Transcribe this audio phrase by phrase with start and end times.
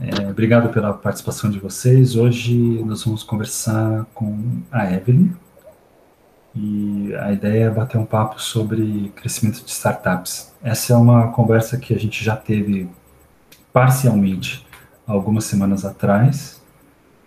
[0.00, 2.14] É, obrigado pela participação de vocês.
[2.14, 5.32] Hoje nós vamos conversar com a Evelyn
[6.54, 10.54] e a ideia é bater um papo sobre crescimento de startups.
[10.62, 12.88] Essa é uma conversa que a gente já teve
[13.72, 14.64] parcialmente
[15.04, 16.62] algumas semanas atrás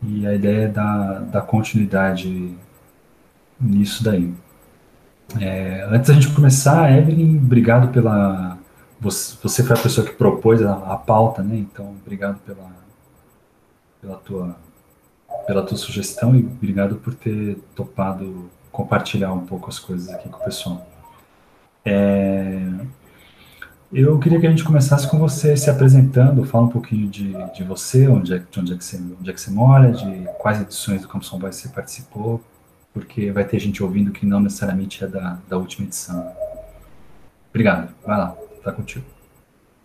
[0.02, 2.56] e a ideia é dar, continuidade
[3.60, 4.34] nisso daí.
[5.42, 8.58] É, antes da gente começar, Evelyn, obrigado pela.
[9.02, 11.58] Você, você foi a pessoa que propôs a, a pauta, né?
[11.58, 12.72] Então, obrigado pela,
[14.00, 14.56] pela, tua,
[15.48, 20.40] pela tua sugestão e obrigado por ter topado compartilhar um pouco as coisas aqui com
[20.40, 20.88] o pessoal.
[21.84, 22.62] É,
[23.92, 27.64] eu queria que a gente começasse com você se apresentando, fala um pouquinho de, de
[27.64, 30.62] você, onde é, de onde é, que você, onde é que você mora, de quais
[30.62, 32.42] edições do Campus São você participou,
[32.94, 36.32] porque vai ter gente ouvindo que não necessariamente é da, da última edição.
[37.50, 39.06] Obrigado, vai lá, tá contigo.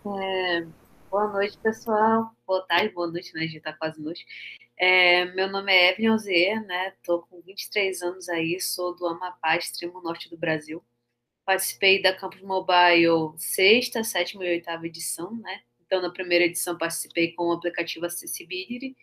[0.05, 0.65] É,
[1.09, 2.31] boa noite, pessoal.
[2.45, 3.41] Boa tarde, boa noite, né?
[3.47, 4.25] Gente tá quase noite.
[4.77, 6.93] É, meu nome é Evelyn Ozier, né?
[7.03, 10.83] Tô com 23 anos aí, sou do Amapá, extremo norte do Brasil.
[11.43, 15.61] Participei da Campus Mobile sexta, sétima e oitava edição, né?
[15.85, 18.95] Então, na primeira edição, participei com o aplicativo Accessibility,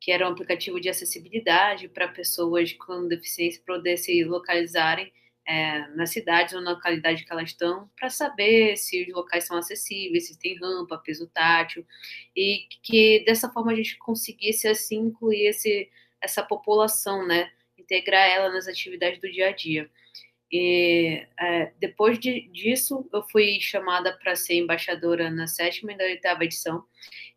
[0.00, 5.12] que era um aplicativo de acessibilidade para pessoas com deficiência poder se localizarem
[5.46, 9.56] é, nas cidades ou na localidade que elas estão, para saber se os locais são
[9.56, 11.86] acessíveis, se tem rampa, piso tátil,
[12.34, 17.50] e que dessa forma a gente conseguisse assim incluir esse, essa população, né?
[17.78, 19.90] Integrar ela nas atividades do dia a dia.
[20.50, 26.04] E é, depois de, disso, eu fui chamada para ser embaixadora na sétima e na
[26.04, 26.84] oitava edição.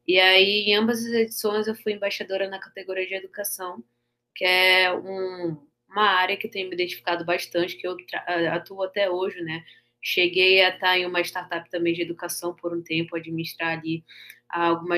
[0.07, 3.83] E aí, em ambas as edições, eu fui embaixadora na categoria de educação,
[4.35, 7.97] que é um, uma área que tenho me identificado bastante, que eu
[8.51, 9.63] atuo até hoje, né?
[10.01, 14.03] Cheguei a estar em uma startup também de educação por um tempo, administrar ali
[14.47, 14.95] alguma,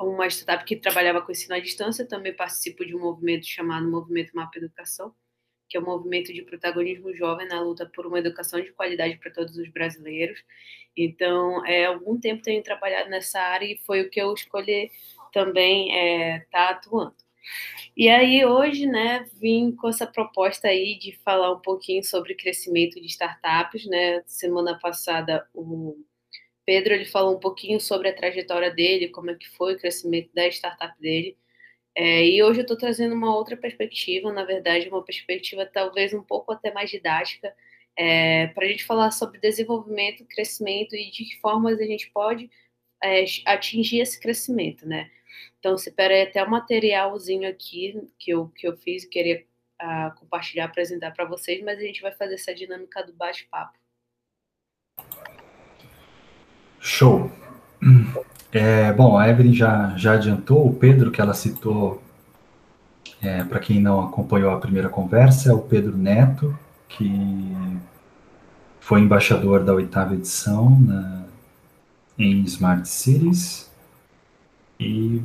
[0.00, 2.06] uma startup que trabalhava com ensino à distância.
[2.06, 5.14] Também participo de um movimento chamado Movimento Mapa Educação,
[5.68, 9.32] que é um movimento de protagonismo jovem na luta por uma educação de qualidade para
[9.32, 10.42] todos os brasileiros.
[10.96, 14.90] Então, é, algum tempo tenho trabalhado nessa área e foi o que eu escolhi
[15.32, 17.21] também estar é, tá atuando.
[17.96, 23.00] E aí, hoje, né, vim com essa proposta aí de falar um pouquinho sobre crescimento
[23.00, 24.22] de startups, né?
[24.26, 25.96] Semana passada, o
[26.66, 30.30] Pedro ele falou um pouquinho sobre a trajetória dele, como é que foi o crescimento
[30.34, 31.36] da startup dele.
[31.94, 36.22] É, e hoje eu estou trazendo uma outra perspectiva, na verdade, uma perspectiva talvez um
[36.22, 37.54] pouco até mais didática,
[37.96, 42.50] é, para a gente falar sobre desenvolvimento, crescimento e de que formas a gente pode
[43.02, 45.10] é, atingir esse crescimento, né?
[45.62, 49.44] Então, separei até um materialzinho aqui que eu, que eu fiz e queria
[49.80, 53.78] uh, compartilhar, apresentar para vocês, mas a gente vai fazer essa dinâmica do bate-papo.
[56.80, 57.30] Show!
[58.50, 62.02] É, bom, a Evelyn já, já adiantou, o Pedro que ela citou,
[63.22, 66.58] é, para quem não acompanhou a primeira conversa, é o Pedro Neto,
[66.88, 67.08] que
[68.80, 71.24] foi embaixador da oitava edição na,
[72.18, 73.70] em Smart Cities
[74.80, 75.22] e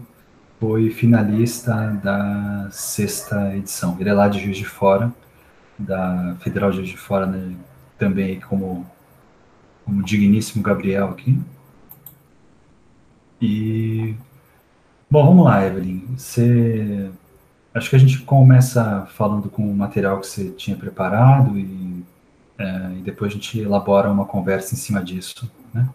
[0.60, 1.74] foi finalista
[2.04, 3.96] da sexta edição.
[4.00, 5.14] Ele é lá de Juiz de Fora,
[5.78, 7.56] da Federal de Juiz de Fora, né?
[7.98, 8.86] também como,
[9.86, 11.40] como digníssimo Gabriel aqui.
[13.42, 14.16] E
[15.10, 16.06] bom, vamos lá, Evelyn.
[16.18, 17.12] Você
[17.74, 22.04] acho que a gente começa falando com o material que você tinha preparado e,
[22.58, 25.88] é, e depois a gente elabora uma conversa em cima disso, né?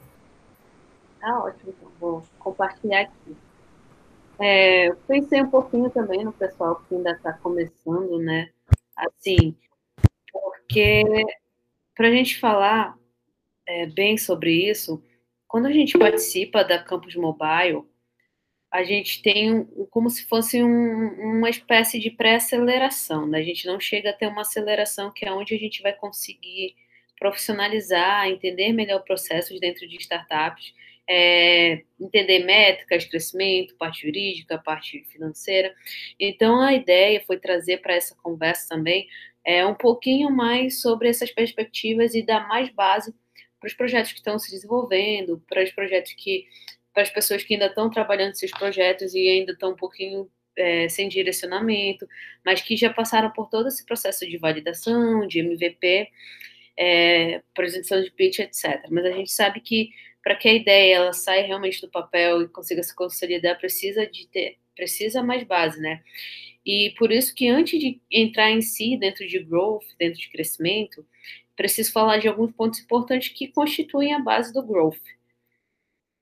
[1.21, 1.73] Ah, ótimo.
[1.77, 3.37] Então, vou compartilhar aqui.
[4.41, 8.51] É, pensei um pouquinho também no pessoal que ainda está começando, né?
[8.97, 9.57] Assim,
[10.33, 11.05] porque
[11.95, 12.97] para a gente falar
[13.67, 15.03] é, bem sobre isso,
[15.47, 17.85] quando a gente participa da Campus Mobile,
[18.71, 23.39] a gente tem um, como se fosse um, uma espécie de pré-aceleração, né?
[23.39, 26.75] A gente não chega a ter uma aceleração que é onde a gente vai conseguir
[27.19, 30.75] profissionalizar, entender melhor processos dentro de startups,
[31.09, 35.75] é, entender métricas, crescimento, parte jurídica, parte financeira.
[36.19, 39.07] Então, a ideia foi trazer para essa conversa também
[39.45, 43.15] é, um pouquinho mais sobre essas perspectivas e dar mais base
[43.59, 46.47] para os projetos que estão se desenvolvendo, para os projetos que
[46.93, 50.89] para as pessoas que ainda estão trabalhando seus projetos e ainda estão um pouquinho é,
[50.89, 52.07] sem direcionamento,
[52.45, 56.09] mas que já passaram por todo esse processo de validação, de MVP,
[56.77, 58.87] é, apresentação de pitch, etc.
[58.91, 59.91] Mas a gente sabe que
[60.23, 64.27] para que a ideia ela saia realmente do papel e consiga se consolidar, precisa de
[64.29, 66.03] ter, precisa mais base, né?
[66.65, 71.05] E por isso que antes de entrar em si dentro de growth, dentro de crescimento,
[71.57, 75.01] preciso falar de alguns pontos importantes que constituem a base do growth.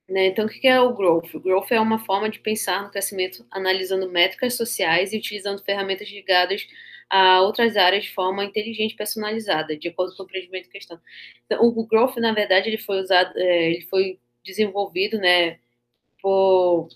[0.09, 0.27] Né?
[0.27, 1.35] Então, o que é o growth?
[1.35, 6.09] O growth é uma forma de pensar no crescimento analisando métricas sociais e utilizando ferramentas
[6.09, 6.67] ligadas
[7.11, 10.99] a outras áreas de forma inteligente personalizada, de acordo com o empreendimento em questão.
[11.45, 15.59] Então, o growth, na verdade, ele foi usado, é, ele foi desenvolvido, né,
[16.23, 16.89] por,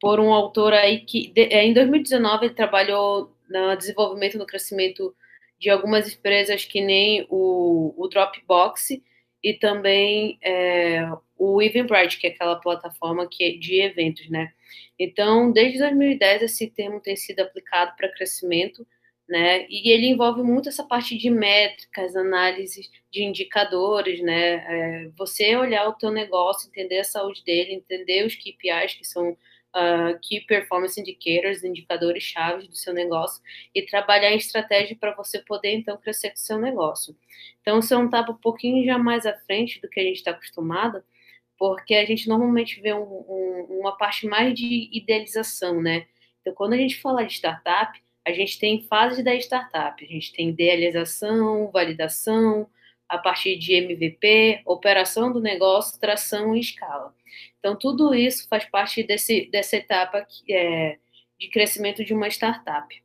[0.00, 5.14] por um autor aí que, é, em 2019, ele trabalhou no desenvolvimento, no crescimento
[5.58, 9.00] de algumas empresas que nem o, o Dropbox
[9.42, 14.52] e também é, o Eventbrite, que é aquela plataforma que é de eventos, né?
[14.98, 18.86] Então, desde 2010 esse termo tem sido aplicado para crescimento,
[19.28, 19.66] né?
[19.68, 24.54] E ele envolve muito essa parte de métricas, análise de indicadores, né?
[25.06, 29.36] É, você olhar o teu negócio, entender a saúde dele, entender os KPIs que são
[29.74, 33.42] uh, Key Performance Indicators, indicadores chaves do seu negócio,
[33.74, 37.16] e trabalhar em estratégia para você poder, então, crescer com o seu negócio.
[37.60, 40.30] Então, você não estava um pouquinho já mais à frente do que a gente está
[40.30, 41.02] acostumado,
[41.58, 46.06] porque a gente normalmente vê um, um, uma parte mais de idealização, né?
[46.40, 50.32] Então, quando a gente fala de startup, a gente tem fases da startup, a gente
[50.32, 52.68] tem idealização, validação,
[53.08, 57.14] a partir de MVP, operação do negócio, tração e escala.
[57.58, 60.98] Então, tudo isso faz parte desse, dessa etapa que, é,
[61.38, 63.02] de crescimento de uma startup.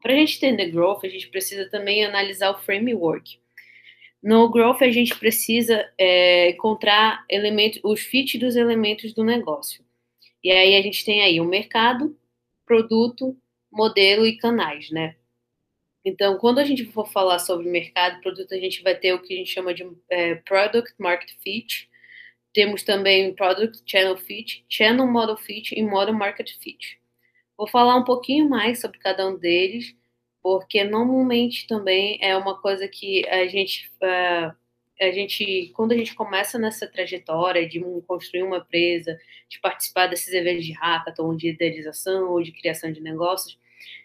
[0.00, 3.38] Para a gente entender growth, a gente precisa também analisar o framework.
[4.22, 9.84] No growth, a gente precisa é, encontrar elementos, os fit dos elementos do negócio.
[10.42, 12.16] E aí a gente tem aí o mercado,
[12.64, 13.36] produto,
[13.70, 15.16] modelo e canais, né?
[16.04, 19.34] Então, quando a gente for falar sobre mercado produto, a gente vai ter o que
[19.34, 21.88] a gente chama de é, Product Market Fit.
[22.52, 26.98] Temos também Product Channel Fit, Channel Model Fit e Model Market Fit.
[27.56, 29.94] Vou falar um pouquinho mais sobre cada um deles,
[30.42, 34.56] porque normalmente também é uma coisa que a gente, uh,
[35.00, 39.18] a gente, quando a gente começa nessa trajetória de construir uma empresa,
[39.48, 43.58] de participar desses eventos de hackathon, de idealização ou de criação de negócios,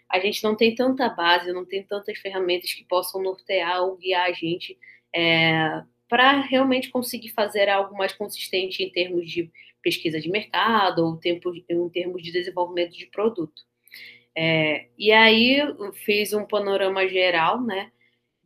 [0.08, 4.26] a gente não tem tanta base, não tem tantas ferramentas que possam nortear ou guiar
[4.26, 4.78] a gente
[5.14, 9.50] é, para realmente conseguir fazer algo mais consistente em termos de
[9.82, 13.62] pesquisa de mercado ou tempo, em termos de desenvolvimento de produto.
[14.34, 15.58] É, e aí
[16.04, 17.90] fiz um panorama geral, né,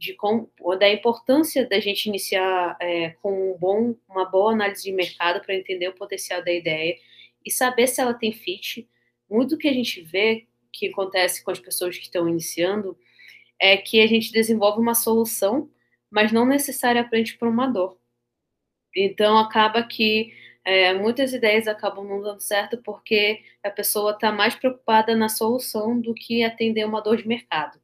[0.00, 0.49] de com,
[0.79, 5.55] da importância da gente iniciar é, com um bom, uma boa análise de mercado para
[5.55, 6.97] entender o potencial da ideia
[7.44, 8.88] e saber se ela tem fit.
[9.29, 12.97] Muito que a gente vê que acontece com as pessoas que estão iniciando
[13.58, 15.70] é que a gente desenvolve uma solução,
[16.11, 17.99] mas não necessariamente para uma dor.
[18.96, 20.32] Então, acaba que
[20.64, 26.00] é, muitas ideias acabam não dando certo porque a pessoa está mais preocupada na solução
[26.00, 27.79] do que atender uma dor de mercado.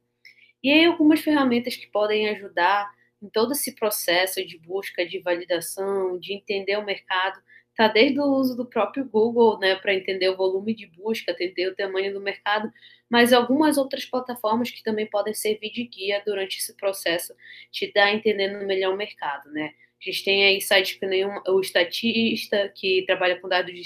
[0.63, 6.19] E aí, algumas ferramentas que podem ajudar em todo esse processo de busca, de validação,
[6.19, 7.39] de entender o mercado,
[7.75, 11.67] tá desde o uso do próprio Google, né, para entender o volume de busca, entender
[11.69, 12.71] o tamanho do mercado,
[13.09, 17.35] mas algumas outras plataformas que também podem servir de guia durante esse processo,
[17.71, 19.73] te dar entendendo melhor o mercado, né?
[20.01, 23.81] A gente tem aí sites que nem o Estatista, que trabalha com dados de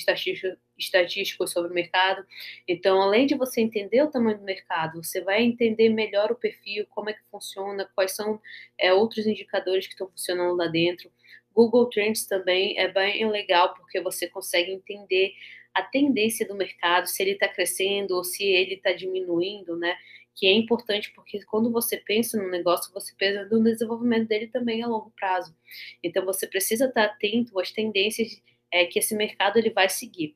[0.81, 2.25] estatísticos sobre o mercado.
[2.67, 6.85] Então, além de você entender o tamanho do mercado, você vai entender melhor o perfil,
[6.89, 8.41] como é que funciona, quais são
[8.77, 11.11] é, outros indicadores que estão funcionando lá dentro.
[11.53, 15.33] Google Trends também é bem legal porque você consegue entender
[15.73, 19.95] a tendência do mercado, se ele está crescendo ou se ele está diminuindo, né?
[20.35, 24.81] Que é importante porque quando você pensa no negócio, você pensa no desenvolvimento dele também
[24.81, 25.55] a longo prazo.
[26.03, 30.35] Então você precisa estar tá atento às tendências é, que esse mercado ele vai seguir.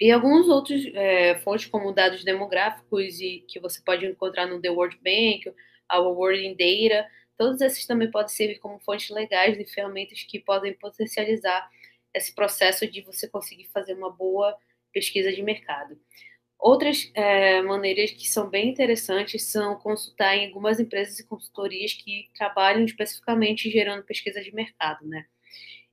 [0.00, 4.70] E alguns outros é, fontes, como dados demográficos, e que você pode encontrar no The
[4.70, 5.52] World Bank,
[5.88, 10.40] a World in Data, Todos esses também podem servir como fontes legais de ferramentas que
[10.40, 11.70] podem potencializar
[12.14, 14.56] esse processo de você conseguir fazer uma boa
[14.92, 16.00] pesquisa de mercado.
[16.58, 22.30] Outras é, maneiras que são bem interessantes são consultar em algumas empresas e consultorias que
[22.34, 25.26] trabalham especificamente gerando pesquisa de mercado, né?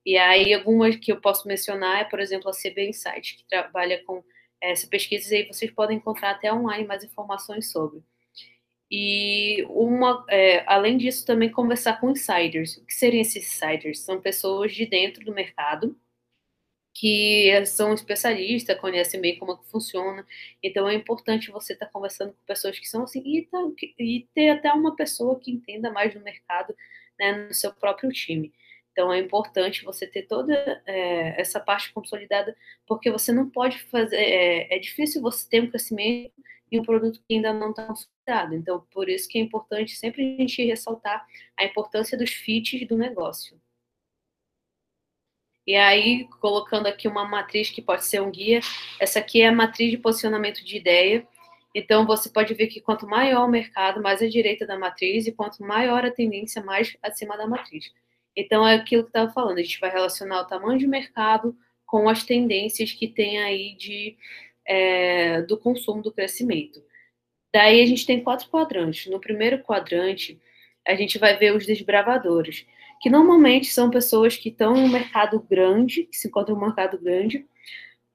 [0.06, 4.04] E aí algumas que eu posso mencionar é, por exemplo, a CB Insight, que trabalha
[4.04, 4.24] com
[4.62, 8.02] essa pesquisa e aí vocês podem encontrar até online mais informações sobre.
[8.92, 12.78] E uma, é, além disso, também conversar com insiders.
[12.78, 14.02] O que seriam esses insiders?
[14.02, 15.98] São pessoas de dentro do mercado
[16.94, 20.26] que são especialistas, conhecem bem como é funciona.
[20.62, 23.58] Então é importante você estar tá conversando com pessoas que são assim e, tá,
[24.00, 26.76] e, ter até uma pessoa que entenda mais do mercado
[27.20, 28.54] né, no seu próprio time.
[28.94, 30.54] Então é importante você ter toda
[30.86, 32.56] é, essa parte consolidada,
[32.88, 34.16] porque você não pode fazer.
[34.16, 36.32] É, é, difícil você ter um crescimento
[36.72, 38.56] em um produto que ainda não está consolidado.
[38.56, 41.26] Então, por isso que é importante sempre a gente ressaltar
[41.58, 43.60] a importância dos fits do negócio.
[45.66, 48.60] E aí, colocando aqui uma matriz que pode ser um guia,
[49.00, 51.28] essa aqui é a matriz de posicionamento de ideia.
[51.74, 55.32] Então, você pode ver que quanto maior o mercado, mais à direita da matriz, e
[55.32, 57.92] quanto maior a tendência, mais acima da matriz.
[58.36, 62.10] Então, é aquilo que estava falando, a gente vai relacionar o tamanho de mercado com
[62.10, 64.18] as tendências que tem aí de,
[64.66, 66.84] é, do consumo, do crescimento.
[67.54, 69.12] Daí, a gente tem quatro quadrantes.
[69.12, 70.42] No primeiro quadrante,
[70.88, 72.66] a gente vai ver os desbravadores
[73.04, 76.62] que normalmente são pessoas que estão em um mercado grande, que se encontram em um
[76.62, 77.46] mercado grande,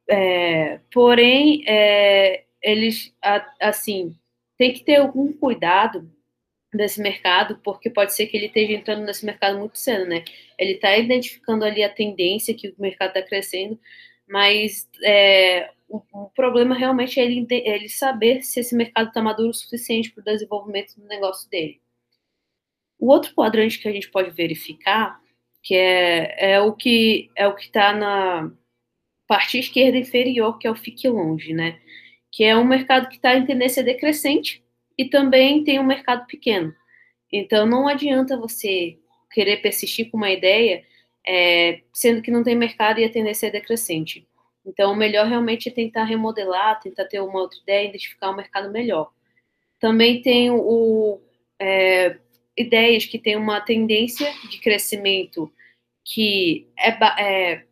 [0.08, 3.14] é, porém, é, eles,
[3.60, 4.16] assim,
[4.56, 6.10] tem que ter algum cuidado
[6.78, 10.24] desse mercado, porque pode ser que ele esteja entrando nesse mercado muito cedo, né?
[10.58, 13.78] Ele está identificando ali a tendência que o mercado está crescendo,
[14.26, 19.50] mas é, o, o, problema realmente é ele, ele saber se esse mercado está maduro
[19.50, 21.80] o suficiente para o desenvolvimento do negócio dele.
[22.98, 25.20] O outro quadrante que a gente pode verificar,
[25.62, 28.52] que é, é o que é o que está na
[29.26, 31.80] parte esquerda inferior, que é o fique longe, né?
[32.30, 34.62] Que é um mercado que está em tendência decrescente
[34.98, 36.74] e também tem um mercado pequeno.
[37.32, 38.98] Então não adianta você
[39.30, 40.84] querer persistir com uma ideia,
[41.26, 44.26] é, sendo que não tem mercado e a tendência é decrescente.
[44.68, 48.70] Então, o melhor realmente é tentar remodelar, tentar ter uma outra ideia, identificar um mercado
[48.70, 49.10] melhor.
[49.80, 51.20] Também tem o,
[51.58, 52.18] é,
[52.56, 55.50] ideias que têm uma tendência de crescimento
[56.04, 56.88] que é,
[57.22, 57.64] é,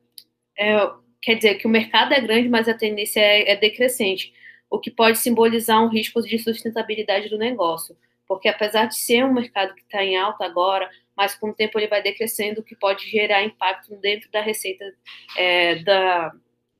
[0.58, 0.90] é,
[1.20, 4.32] quer dizer que o mercado é grande, mas a tendência é, é decrescente,
[4.70, 7.96] o que pode simbolizar um risco de sustentabilidade do negócio,
[8.26, 11.78] porque apesar de ser um mercado que está em alta agora, mas com o tempo
[11.78, 14.84] ele vai decrescendo, o que pode gerar impacto dentro da receita
[15.36, 16.32] é, da,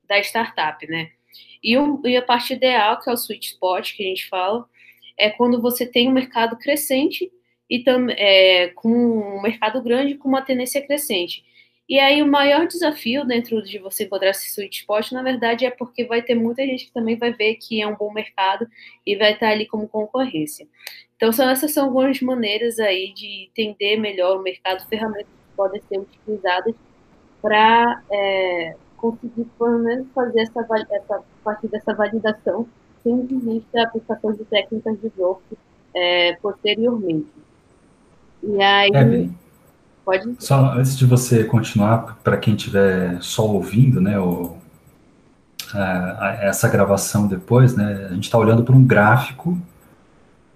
[0.07, 1.11] da startup, né?
[1.63, 4.67] E, o, e a parte ideal, que é o sweet spot que a gente fala,
[5.17, 7.31] é quando você tem um mercado crescente
[7.69, 11.43] e tam, é, com um mercado grande com uma tendência crescente.
[11.89, 15.71] E aí o maior desafio dentro de você encontrar esse sweet spot, na verdade, é
[15.71, 18.67] porque vai ter muita gente que também vai ver que é um bom mercado
[19.05, 20.67] e vai estar ali como concorrência.
[21.15, 25.81] Então, são, essas são algumas maneiras aí de entender melhor o mercado, ferramentas que podem
[25.87, 26.75] ser utilizadas
[27.41, 32.67] para é, conseguir, pelo menos, fazer essa, essa parte dessa validação
[33.01, 35.41] sem existe a aplicação de técnicas de growth
[35.93, 37.31] é, posteriormente.
[38.43, 38.89] E aí.
[38.93, 39.46] É,
[40.07, 40.35] pode.
[40.39, 44.55] Só antes de você continuar, para quem estiver só ouvindo, né, o,
[45.73, 49.59] a, a, essa gravação depois, né, a gente está olhando para um gráfico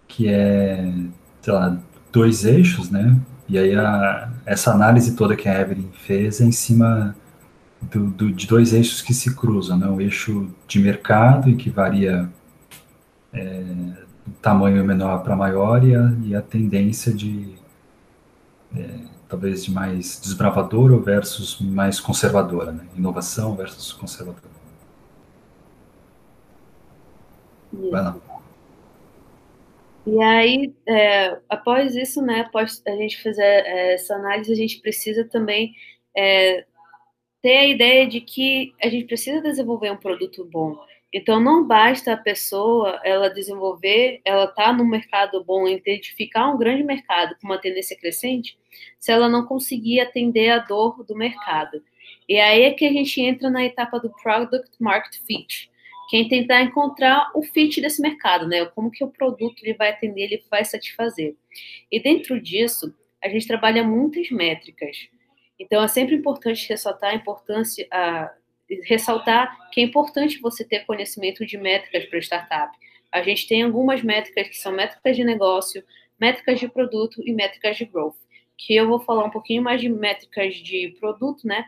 [0.08, 0.94] que é,
[1.42, 1.78] sei lá,
[2.12, 3.18] dois eixos, né?
[3.48, 7.16] E aí a, essa análise toda que a Evelyn fez é em cima
[7.82, 9.88] do, do, de dois eixos que se cruzam, né?
[9.88, 12.30] O eixo de mercado, em que varia
[13.34, 13.64] é,
[14.42, 17.56] tamanho menor para maior, e a, e a tendência de
[18.76, 18.90] é,
[19.32, 22.86] talvez de mais desbravadora versus mais conservadora, né?
[22.98, 24.52] inovação versus conservadora.
[27.72, 28.18] Vai lá.
[30.06, 34.82] E aí, é, após isso, né, após a gente fazer é, essa análise, a gente
[34.82, 35.74] precisa também
[36.18, 36.66] é,
[37.42, 40.76] ter a ideia de que a gente precisa desenvolver um produto bom.
[41.14, 46.84] Então não basta a pessoa ela desenvolver, ela tá no mercado bom, identificar um grande
[46.84, 48.58] mercado com uma tendência crescente,
[49.00, 51.84] se ela não conseguir atender a dor do mercado.
[52.28, 55.70] E aí é que a gente entra na etapa do product market fit,
[56.10, 58.66] que é tentar encontrar o fit desse mercado, né?
[58.66, 61.36] Como que o produto ele vai atender, ele vai satisfazer.
[61.92, 65.10] E dentro disso, a gente trabalha muitas métricas.
[65.60, 68.34] Então é sempre importante ressaltar a importância a
[68.84, 72.78] ressaltar que é importante você ter conhecimento de métricas para startup.
[73.12, 75.84] A gente tem algumas métricas que são métricas de negócio,
[76.20, 78.16] métricas de produto e métricas de growth,
[78.66, 81.66] que eu vou falar um pouquinho mais de métricas de produto, né,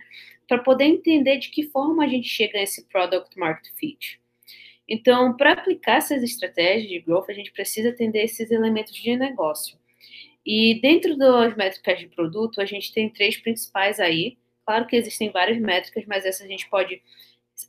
[0.48, 4.20] para poder entender de que forma a gente chega nesse product market fit.
[4.88, 9.78] Então, para aplicar essas estratégias de growth, a gente precisa entender esses elementos de negócio.
[10.46, 15.30] E dentro das métricas de produto, a gente tem três principais aí, Claro que existem
[15.30, 17.02] várias métricas, mas essa a gente pode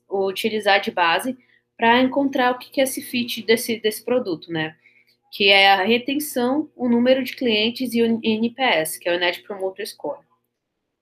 [0.08, 1.36] utilizar de base
[1.76, 4.76] para encontrar o que é esse fit desse, desse produto, né?
[5.34, 9.42] Que é a retenção, o número de clientes e o NPS, que é o Net
[9.42, 10.24] Promoter Score.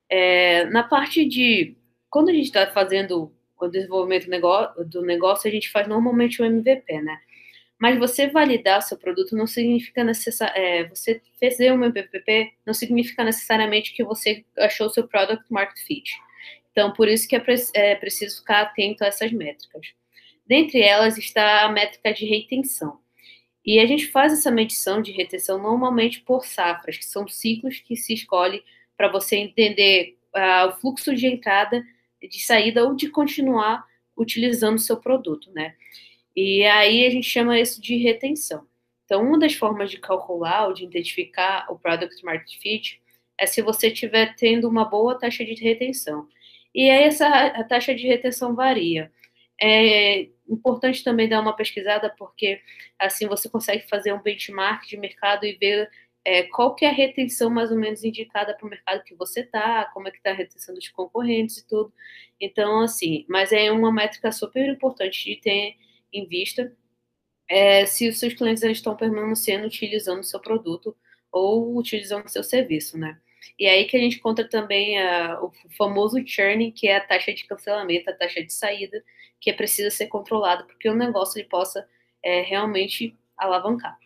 [0.09, 1.77] É, na parte de
[2.09, 4.29] quando a gente está fazendo o desenvolvimento
[4.87, 7.19] do negócio, a gente faz normalmente o MVP, né?
[7.83, 10.61] Mas você validar seu produto não significa necessariamente.
[10.61, 16.13] É, você fazer um MVP não significa necessariamente que você achou seu product market fit.
[16.71, 19.89] Então, por isso que é, pre é preciso ficar atento a essas métricas.
[20.47, 23.01] Dentre elas está a métrica de retenção.
[23.65, 27.97] E a gente faz essa medição de retenção normalmente por safras, que são ciclos que
[27.97, 28.63] se escolhe
[28.97, 31.85] para você entender uh, o fluxo de entrada,
[32.21, 33.85] de saída ou de continuar
[34.17, 35.75] utilizando o seu produto, né?
[36.35, 38.67] E aí a gente chama isso de retenção.
[39.05, 43.01] Então, uma das formas de calcular ou de identificar o Product Market Fit
[43.39, 46.27] é se você estiver tendo uma boa taxa de retenção.
[46.75, 47.29] E aí essa
[47.65, 49.13] taxa de retenção varia.
[49.61, 52.61] É importante também dar uma pesquisada, porque
[52.99, 55.91] assim você consegue fazer um benchmark de mercado e ver
[56.25, 59.41] é, qual que é a retenção mais ou menos indicada para o mercado que você
[59.41, 61.93] está, como é que está a retenção dos concorrentes e tudo.
[62.41, 65.77] Então, assim, mas é uma métrica super importante de ter
[66.13, 66.73] em vista
[67.49, 70.97] é, se os seus clientes estão permanecendo utilizando o seu produto
[71.31, 73.19] ou utilizando o seu serviço, né?
[73.59, 77.33] E aí que a gente conta também a, o famoso churn, que é a taxa
[77.33, 79.03] de cancelamento, a taxa de saída,
[79.43, 81.87] que é precisa ser controlado para que o negócio ele possa
[82.23, 83.99] é, realmente alavancar.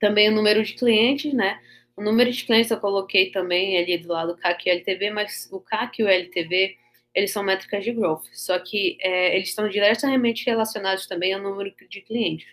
[0.00, 1.60] Também o número de clientes, né?
[1.94, 5.48] O número de clientes eu coloquei também ali do lado do CAC e LTV, mas
[5.52, 6.76] o CAC e o LTV,
[7.14, 11.74] eles são métricas de growth, só que é, eles estão diretamente relacionados também ao número
[11.88, 12.48] de clientes,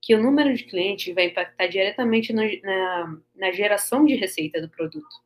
[0.00, 4.68] que o número de clientes vai impactar diretamente no, na, na geração de receita do
[4.68, 5.24] produto.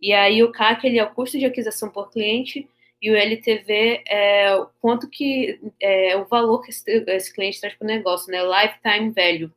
[0.00, 2.68] E aí o CAC ele é o custo de aquisição por cliente
[3.00, 7.74] e o LTV é o quanto que é o valor que esse, esse cliente traz
[7.74, 8.40] para o negócio, né?
[8.42, 9.52] Lifetime value.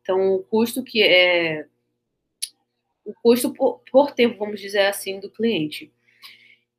[0.00, 1.66] Então, o custo que é
[3.04, 5.92] o custo por, por tempo, vamos dizer assim, do cliente.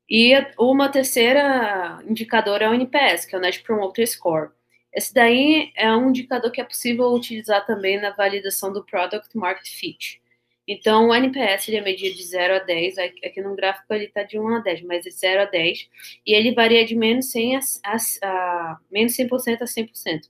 [0.10, 4.51] E uma terceira indicador é o NPS, que é o Net Promoter Score.
[4.93, 9.67] Esse daí é um indicador que é possível utilizar também na validação do Product Market
[9.67, 10.21] Fit.
[10.67, 14.23] Então, o NPS ele é medido de 0 a 10, aqui no gráfico ele está
[14.23, 15.89] de 1 a 10, mas de 0 a 10,
[16.25, 20.30] e ele varia de menos 100 a, a, a menos 100% a 100%.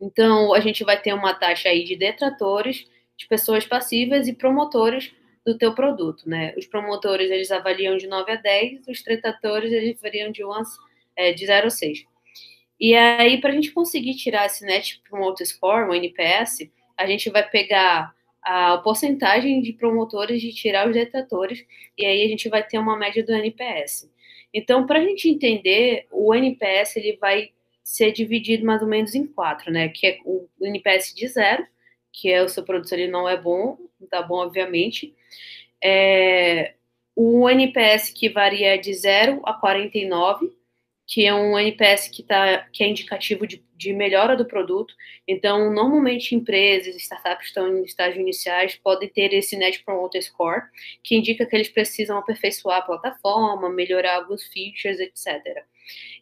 [0.00, 5.12] Então, a gente vai ter uma taxa aí de detratores, de pessoas passivas e promotores
[5.44, 6.54] do teu produto, né?
[6.56, 10.62] Os promotores, eles avaliam de 9 a 10, os detratores, eles avaliam de, 1 a,
[11.16, 12.04] é, de 0 a 6.
[12.78, 17.28] E aí, para a gente conseguir tirar esse Net Promoter Score, o NPS, a gente
[17.30, 21.64] vai pegar a porcentagem de promotores de tirar os detratores,
[21.96, 24.10] e aí a gente vai ter uma média do NPS.
[24.52, 27.50] Então, para a gente entender, o NPS ele vai
[27.84, 29.88] ser dividido mais ou menos em quatro, né?
[29.88, 31.66] Que é o NPS de zero,
[32.12, 35.14] que é o seu produto ele não é bom, não tá bom, obviamente.
[35.82, 36.74] É,
[37.14, 40.52] o NPS que varia de 0 a 49,
[41.10, 44.94] que é um NPS que, tá, que é indicativo de, de melhora do produto.
[45.26, 50.62] Então, normalmente, empresas, startups que estão em estágios iniciais podem ter esse Net Promoter Score,
[51.02, 55.64] que indica que eles precisam aperfeiçoar a plataforma, melhorar alguns features, etc.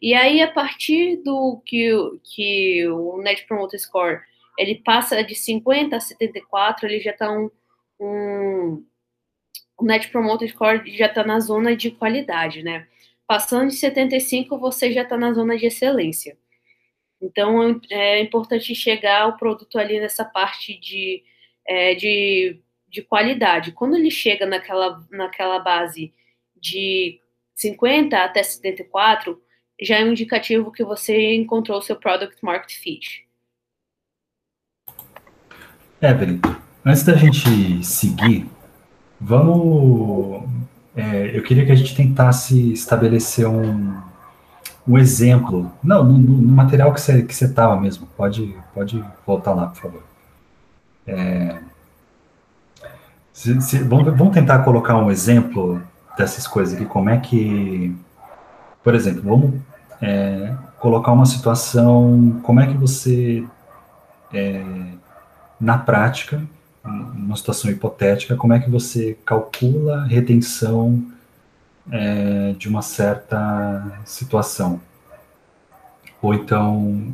[0.01, 1.91] E aí, a partir do que,
[2.23, 4.21] que o Net Promoter Score
[4.57, 7.51] ele passa de 50 a 74, ele já está um,
[7.99, 8.83] um
[9.77, 12.87] o Net Promoter Score já está na zona de qualidade, né?
[13.29, 16.35] Passando de 75, você já está na zona de excelência.
[17.21, 21.21] Então, é importante chegar o produto ali nessa parte de,
[21.63, 23.71] é, de, de qualidade.
[23.71, 26.11] Quando ele chega naquela, naquela base
[26.59, 27.21] de
[27.53, 29.39] 50 até 74,
[29.79, 33.27] já é um indicativo que você encontrou o seu Product Market Fit.
[36.01, 36.41] Evelyn,
[36.83, 38.47] antes da gente seguir,
[39.21, 40.49] vamos.
[40.99, 43.95] É, eu queria que a gente tentasse estabelecer um,
[44.85, 45.71] um exemplo.
[45.81, 48.05] Não, no, no material que você que estava mesmo.
[48.17, 50.03] Pode, pode voltar lá, por favor.
[51.07, 51.57] É,
[53.31, 55.81] se, se, vamos, vamos tentar colocar um exemplo
[56.17, 56.83] dessas coisas aqui.
[56.83, 57.95] Como é que.
[58.83, 59.53] Por exemplo, vamos
[60.01, 63.45] é, colocar uma situação, como é que você,
[64.33, 64.65] é,
[65.61, 66.41] na prática,
[66.89, 71.03] numa situação hipotética, como é que você calcula retenção
[71.91, 74.81] é, de uma certa situação?
[76.21, 77.13] Ou então,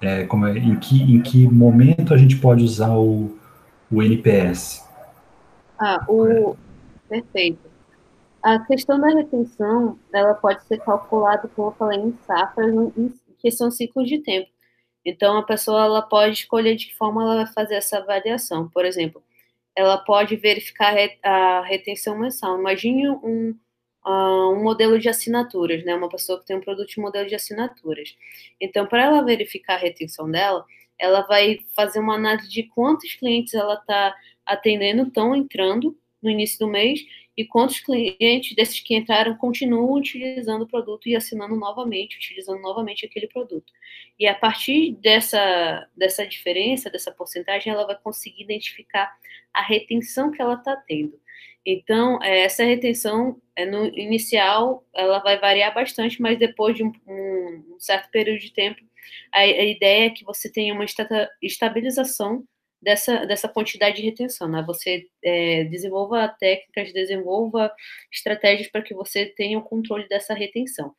[0.00, 3.36] é, como é, em, que, em que momento a gente pode usar o,
[3.90, 4.84] o NPS?
[5.78, 6.56] Ah, o...
[7.08, 7.70] Perfeito.
[8.42, 12.74] A questão da retenção, ela pode ser calculada, como eu falei, em safras,
[13.38, 14.48] que são ciclos de tempo.
[15.04, 18.68] Então, a pessoa ela pode escolher de que forma ela vai fazer essa avaliação.
[18.68, 19.22] Por exemplo,
[19.74, 22.58] ela pode verificar a retenção mensal.
[22.58, 23.56] Imagine um,
[24.06, 25.94] uh, um modelo de assinaturas, né?
[25.94, 28.16] Uma pessoa que tem um produto de modelo de assinaturas.
[28.60, 30.64] Então, para ela verificar a retenção dela,
[30.98, 34.14] ela vai fazer uma análise de quantos clientes ela está
[34.46, 37.00] atendendo estão entrando no início do mês
[37.36, 43.06] e quantos clientes desses que entraram continuam utilizando o produto e assinando novamente, utilizando novamente
[43.06, 43.72] aquele produto.
[44.18, 49.10] E a partir dessa, dessa diferença, dessa porcentagem, ela vai conseguir identificar
[49.52, 51.18] a retenção que ela está tendo.
[51.64, 56.92] Então, é, essa retenção, é, no inicial, ela vai variar bastante, mas depois de um,
[57.06, 58.82] um certo período de tempo,
[59.32, 60.84] a, a, ideia é que você tenha uma
[61.40, 62.44] estabilização
[62.82, 64.62] dessa, dessa quantidade de retenção, né?
[64.66, 67.72] Você é, desenvolva técnicas, desenvolva
[68.12, 70.92] estratégias para que você tenha o controle dessa retenção.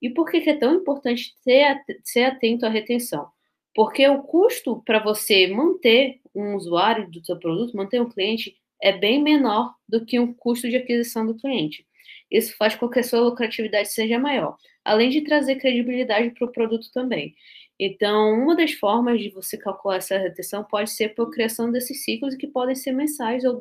[0.00, 3.28] E por que, que é tão importante ser, ser atento à retenção?
[3.74, 8.92] Porque o custo para você manter um usuário do seu produto, manter um cliente, é
[8.92, 11.86] bem menor do que o custo de aquisição do cliente.
[12.30, 16.52] Isso faz com que a sua lucratividade seja maior, além de trazer credibilidade para o
[16.52, 17.34] produto também.
[17.78, 22.34] Então, uma das formas de você calcular essa retenção pode ser por criação desses ciclos
[22.34, 23.58] que podem ser mensais ou,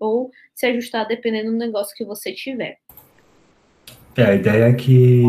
[0.00, 2.78] ou se ajustar dependendo do negócio que você tiver.
[4.16, 5.22] É, a ideia é que.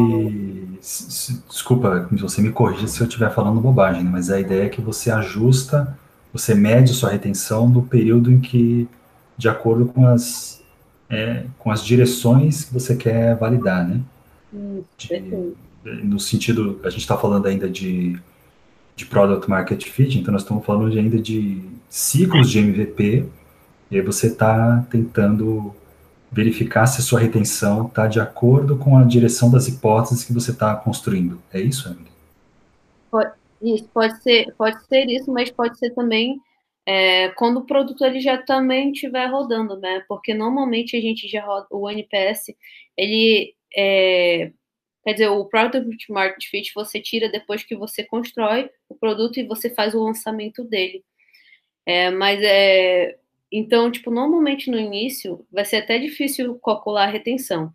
[1.49, 4.09] Desculpa, você me corrija se eu estiver falando bobagem, né?
[4.11, 5.97] mas a ideia é que você ajusta,
[6.31, 8.87] você mede sua retenção no período em que,
[9.35, 10.63] de acordo com as,
[11.09, 14.01] é, com as direções que você quer validar, né?
[14.53, 18.19] Isso, no sentido, a gente está falando ainda de,
[18.95, 23.25] de Product Market Fit, então nós estamos falando de, ainda de ciclos de MVP,
[23.91, 25.73] e aí você está tentando
[26.31, 30.51] verificar se a sua retenção está de acordo com a direção das hipóteses que você
[30.51, 31.41] está construindo.
[31.53, 32.11] É isso, Emily?
[33.11, 36.39] Pode, isso, pode ser, pode ser isso, mas pode ser também
[36.85, 40.03] é, quando o produto ele já também estiver rodando, né?
[40.07, 42.53] Porque normalmente a gente já roda, o NPS,
[42.97, 44.51] ele é,
[45.05, 49.43] Quer dizer, o Product Market Fit você tira depois que você constrói o produto e
[49.43, 51.03] você faz o lançamento dele.
[51.85, 53.17] É, mas é.
[53.51, 57.71] Então, tipo, normalmente no início vai ser até difícil calcular a retenção.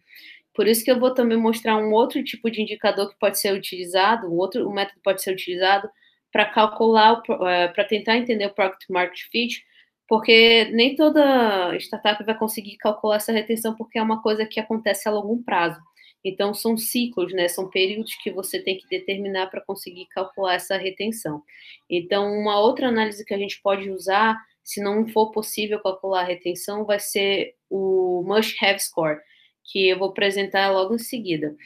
[0.54, 3.54] Por isso que eu vou também mostrar um outro tipo de indicador que pode ser
[3.54, 5.88] utilizado, um outro um método pode ser utilizado
[6.32, 9.64] para calcular, é, para tentar entender o Product Market Fit,
[10.08, 15.08] porque nem toda startup vai conseguir calcular essa retenção, porque é uma coisa que acontece
[15.08, 15.80] a longo prazo.
[16.24, 17.48] Então, são ciclos, né?
[17.48, 21.42] São períodos que você tem que determinar para conseguir calcular essa retenção.
[21.88, 26.24] Então, uma outra análise que a gente pode usar, se não for possível calcular a
[26.24, 29.18] retenção, vai ser o Must Have Score,
[29.64, 31.56] que eu vou apresentar logo em seguida.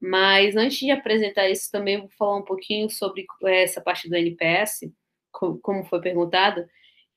[0.00, 4.14] Mas antes de apresentar isso, também vou falar um pouquinho sobre eh, essa parte do
[4.16, 4.90] NPS,
[5.32, 6.66] como foi perguntado,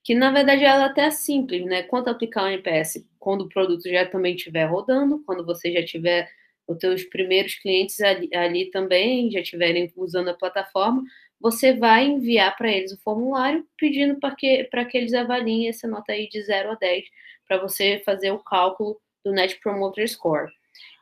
[0.04, 1.84] que na verdade ela é até simples, né?
[1.84, 3.06] Quanto aplicar o NPS?
[3.20, 6.30] Quando o produto já também estiver rodando, quando você já tiver
[6.68, 11.04] os teus primeiros clientes ali, ali também já estiverem usando a plataforma,
[11.40, 16.12] você vai enviar para eles o formulário pedindo para que, que eles avaliem essa nota
[16.12, 17.06] aí de 0 a 10
[17.48, 20.52] para você fazer o cálculo do Net Promoter Score.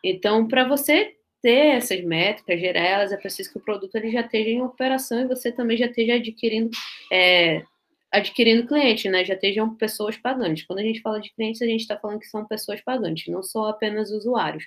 [0.04, 4.22] Então, para você ter essas métricas, gerar elas, é preciso que o produto ele já
[4.22, 6.72] esteja em operação e você também já esteja adquirindo
[7.12, 7.64] é,
[8.12, 9.26] adquirindo cliente, né?
[9.26, 10.66] Já estejam pessoas pagantes.
[10.66, 13.44] Quando a gente fala de clientes, a gente está falando que são pessoas pagantes, não
[13.44, 14.66] são apenas usuários.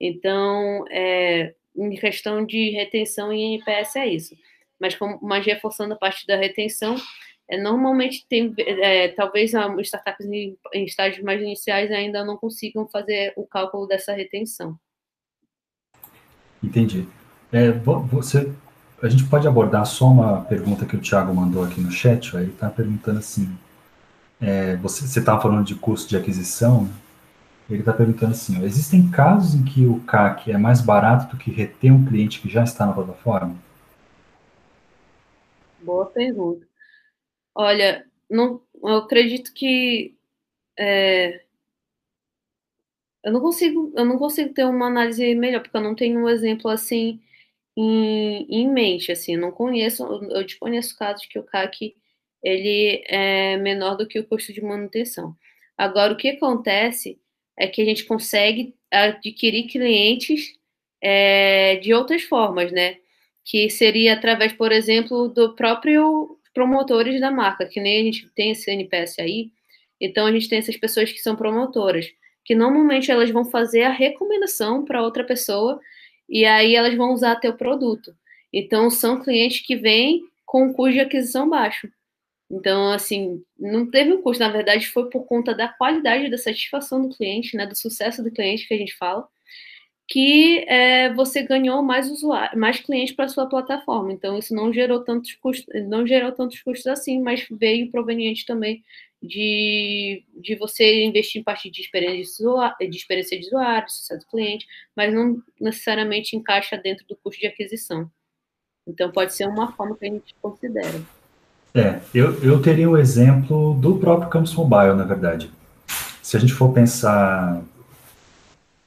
[0.00, 4.36] Então, é, em questão de retenção em NPS é isso.
[4.80, 6.96] Mas, como, mas reforçando a parte da retenção,
[7.50, 13.32] é, normalmente tem, é, talvez startups em, em estágios mais iniciais ainda não consigam fazer
[13.36, 14.78] o cálculo dessa retenção.
[16.62, 17.06] Entendi.
[17.52, 18.52] É, você,
[19.02, 22.34] a gente pode abordar só uma pergunta que o Thiago mandou aqui no chat.
[22.36, 23.56] Ele está perguntando assim:
[24.40, 26.88] é, você estava falando de custo de aquisição,
[27.68, 31.42] ele está perguntando assim: ó, existem casos em que o CAC é mais barato do
[31.42, 33.56] que reter um cliente que já está na plataforma?
[35.80, 36.66] Boa pergunta.
[37.54, 40.16] Olha, não, eu acredito que
[40.78, 41.42] é,
[43.24, 46.28] eu não consigo, eu não consigo ter uma análise melhor porque eu não tenho um
[46.28, 47.20] exemplo assim
[47.76, 51.94] em, em mente, assim, não conheço, eu desconheço casos que o CAC
[52.42, 55.36] ele é menor do que o custo de manutenção.
[55.76, 57.20] Agora, o que acontece
[57.58, 60.54] é que a gente consegue adquirir clientes
[61.02, 62.98] é, de outras formas, né?
[63.44, 68.52] Que seria através, por exemplo, do próprio promotores da marca, que nem a gente tem
[68.52, 69.50] esse NPS aí.
[70.00, 72.06] Então a gente tem essas pessoas que são promotoras,
[72.44, 75.80] que normalmente elas vão fazer a recomendação para outra pessoa
[76.28, 78.14] e aí elas vão usar teu produto.
[78.52, 81.88] Então são clientes que vêm com custo de aquisição baixo.
[82.50, 87.02] Então, assim, não teve um custo, na verdade, foi por conta da qualidade da satisfação
[87.06, 89.28] do cliente, né, do sucesso do cliente que a gente fala.
[90.10, 94.12] que é, você ganhou mais usuários, mais clientes para sua plataforma.
[94.12, 98.82] Então isso não gerou tantos custos, não gerou tantos custos assim, mas veio proveniente também
[99.22, 102.44] de, de você investir em parte de experiência,
[102.80, 107.46] de experiência de usuário, sucesso do cliente, mas não necessariamente encaixa dentro do custo de
[107.46, 108.10] aquisição.
[108.86, 111.17] Então pode ser uma forma que a gente considera.
[111.74, 115.50] É, eu, eu teria o exemplo do próprio Campus Mobile, na verdade.
[116.22, 117.60] Se a gente for pensar,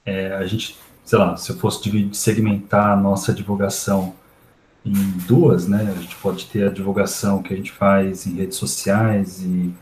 [0.05, 0.77] é, a gente
[1.11, 4.13] sei lá, se eu fosse segmentar a nossa divulgação
[4.85, 4.93] em
[5.27, 5.93] duas, né?
[5.93, 9.73] A gente pode ter a divulgação que a gente faz em redes sociais e,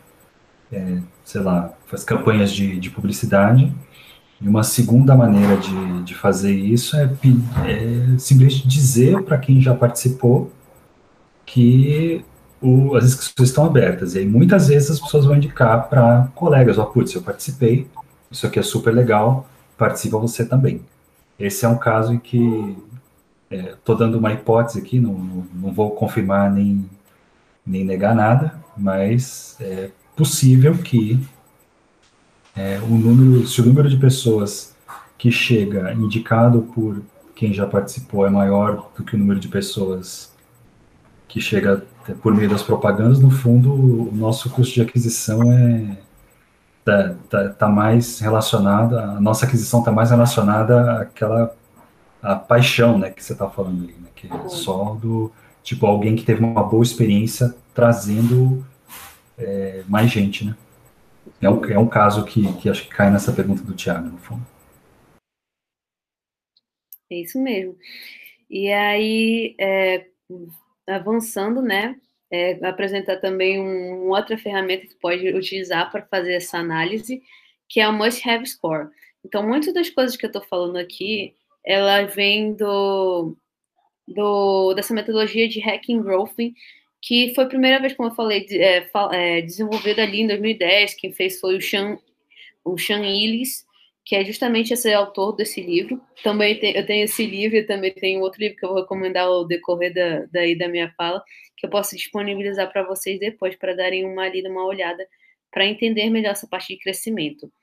[0.71, 3.71] é, sei lá, faz campanhas de, de publicidade.
[4.41, 9.75] E uma segunda maneira de, de fazer isso é, é simplesmente dizer para quem já
[9.75, 10.51] participou
[11.45, 12.25] que
[12.61, 14.15] o, as inscrições estão abertas.
[14.15, 17.87] E aí muitas vezes as pessoas vão indicar para colegas, ó, putz, eu participei,
[18.29, 20.81] isso aqui é super legal, participa você também.
[21.39, 22.77] Esse é um caso em que
[23.49, 26.87] estou é, dando uma hipótese aqui, não, não, não, vou confirmar nem,
[27.65, 31.19] nem negar nada, mas é possível que
[32.55, 34.75] é, o número, se o número de pessoas
[35.17, 37.01] que chega indicado por
[37.35, 40.33] quem já participou é maior do que o número de pessoas
[41.27, 45.97] que chega por meio das propagandas, no fundo, o nosso custo de aquisição é
[46.83, 51.55] tá, tá, tá mais relacionada, a nossa aquisição está mais relacionada àquela
[52.21, 54.49] a paixão, né, que você está falando ali, né, que é uhum.
[54.49, 55.31] só do,
[55.63, 58.65] tipo, alguém que teve uma boa experiência trazendo
[59.37, 60.55] é, mais gente, né.
[61.41, 64.17] É um, é um caso que, que acho que cai nessa pergunta do Tiago, no
[64.17, 64.45] fundo.
[67.09, 67.77] É isso mesmo.
[68.49, 70.07] E aí, é,
[70.95, 71.95] avançando, né,
[72.31, 77.21] é, apresentar também um, outra ferramenta que pode utilizar para fazer essa análise,
[77.67, 78.89] que é o Must Have Score.
[79.25, 81.33] Então, muitas das coisas que eu estou falando aqui,
[81.65, 83.35] ela vem do,
[84.07, 86.35] do, dessa metodologia de Hacking Growth,
[87.01, 90.95] que foi a primeira vez, como eu falei, é, é, desenvolvida ali em 2010.
[90.95, 91.97] Quem fez foi o Sean,
[92.63, 93.65] o Sean Illis,
[94.09, 96.01] que é justamente esse autor desse livro.
[96.23, 99.27] Também tem, eu tenho esse livro e também tenho outro livro que eu vou recomendar
[99.27, 101.23] ao decorrer da, daí da minha fala,
[101.55, 105.07] que eu posso disponibilizar para vocês depois, para darem uma lida, uma olhada,
[105.51, 107.53] para entender melhor essa parte de crescimento.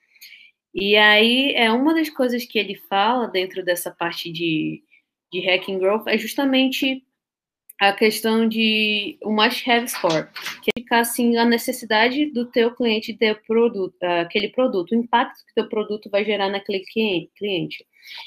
[0.73, 4.85] E aí, é uma das coisas que ele fala dentro dessa parte de,
[5.33, 7.03] de Hacking Growth é justamente
[7.81, 10.29] a questão de o must have score,
[10.63, 15.45] que é ficar assim a necessidade do teu cliente ter produto, aquele produto, o impacto
[15.47, 17.87] que teu produto vai gerar naquele cliente.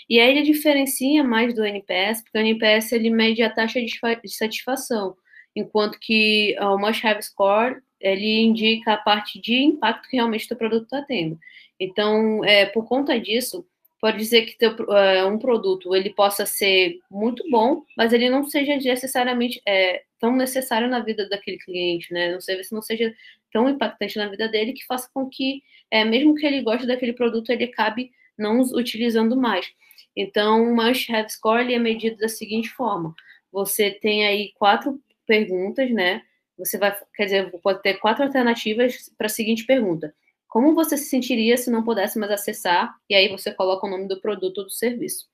[0.10, 3.90] E aí ele diferencia mais do NPS, porque o NPS ele mede a taxa de
[4.30, 5.16] satisfação
[5.56, 10.48] enquanto que o Must Have Score ele indica a parte de impacto que realmente o
[10.50, 11.38] teu produto está tendo.
[11.80, 13.66] Então, é, por conta disso,
[14.00, 18.48] pode dizer que teu, uh, um produto ele possa ser muito bom, mas ele não
[18.48, 22.32] seja necessariamente é, tão necessário na vida daquele cliente, né?
[22.32, 23.14] Não sei se não seja
[23.52, 27.14] tão impactante na vida dele que faça com que, é, mesmo que ele goste daquele
[27.14, 29.68] produto, ele acabe não utilizando mais.
[30.16, 33.14] Então, o Must Have Score é medido da seguinte forma:
[33.52, 36.22] você tem aí quatro perguntas, né?
[36.58, 40.14] Você vai, quer dizer, pode ter quatro alternativas para a seguinte pergunta:
[40.50, 42.94] Como você se sentiria se não pudesse mais acessar?
[43.10, 45.28] E aí você coloca o nome do produto ou do serviço.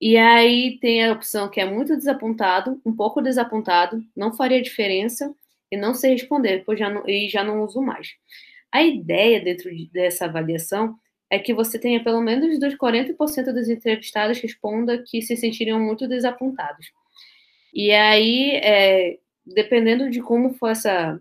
[0.00, 5.34] E aí tem a opção que é muito desapontado, um pouco desapontado, não faria diferença
[5.72, 8.08] e não sei responder, pois já não, e já não uso mais.
[8.70, 10.96] A ideia dentro dessa avaliação
[11.30, 16.06] é que você tenha pelo menos dos 40% dos entrevistados responda que se sentiriam muito
[16.06, 16.92] desapontados.
[17.74, 21.20] E aí, é, dependendo de como for essa,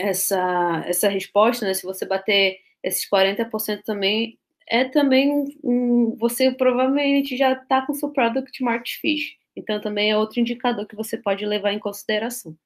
[0.00, 6.50] essa, essa resposta, né, se você bater esses 40% também, é também um, um, você
[6.50, 9.38] provavelmente já está com seu product market fit.
[9.56, 12.56] Então, também é outro indicador que você pode levar em consideração.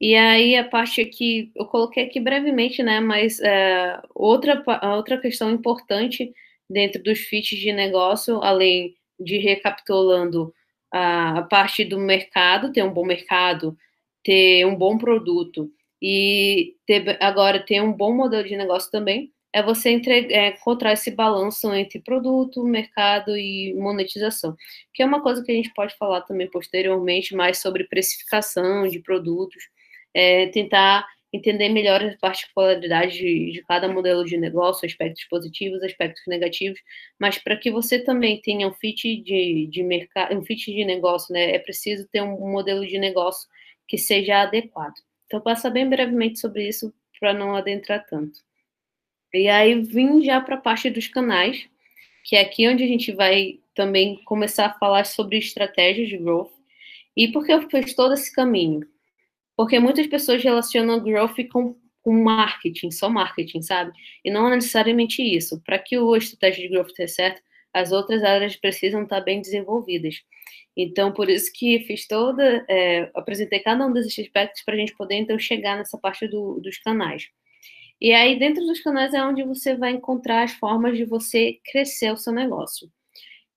[0.00, 4.62] E aí, a parte aqui, eu coloquei aqui brevemente, né, mas é, outra,
[4.94, 6.32] outra questão importante
[6.68, 10.54] dentro dos fits de negócio, além de recapitulando
[10.92, 13.76] a, parte do mercado, ter um bom mercado,
[14.24, 19.62] ter um bom produto e ter, agora ter um bom modelo de negócio também, é
[19.62, 24.56] você entregar, é, encontrar esse balanço entre produto, mercado e monetização,
[24.94, 29.00] que é uma coisa que a gente pode falar também posteriormente mais sobre precificação de
[29.00, 29.62] produtos,
[30.14, 36.22] é, tentar entender melhor as particularidades de, de, cada modelo de negócio, aspectos positivos, aspectos
[36.26, 36.80] negativos,
[37.18, 41.32] mas para que você também tenha um fit de, de mercado, um fit de negócio,
[41.32, 43.48] né, é preciso ter um modelo de negócio
[43.86, 44.94] que seja adequado.
[45.30, 48.40] Então, passa bem brevemente sobre isso para não adentrar tanto.
[49.32, 51.68] E aí vim já para a parte dos canais.
[52.24, 56.50] que é aqui onde a gente vai também começar a falar sobre estratégias de growth.
[57.16, 58.86] E por que eu fiz todo esse caminho?
[59.56, 63.92] Porque muitas pessoas relacionam growth com, com marketing, só marketing, sabe?
[64.24, 65.62] E não é necessariamente isso.
[65.64, 70.22] Para que o estratégia de growth dê certo, as outras áreas precisam estar bem desenvolvidas.
[70.82, 74.96] Então, por isso que fiz toda, é, apresentei cada um desses aspectos para a gente
[74.96, 77.28] poder, então, chegar nessa parte do, dos canais.
[78.00, 82.12] E aí, dentro dos canais é onde você vai encontrar as formas de você crescer
[82.12, 82.90] o seu negócio.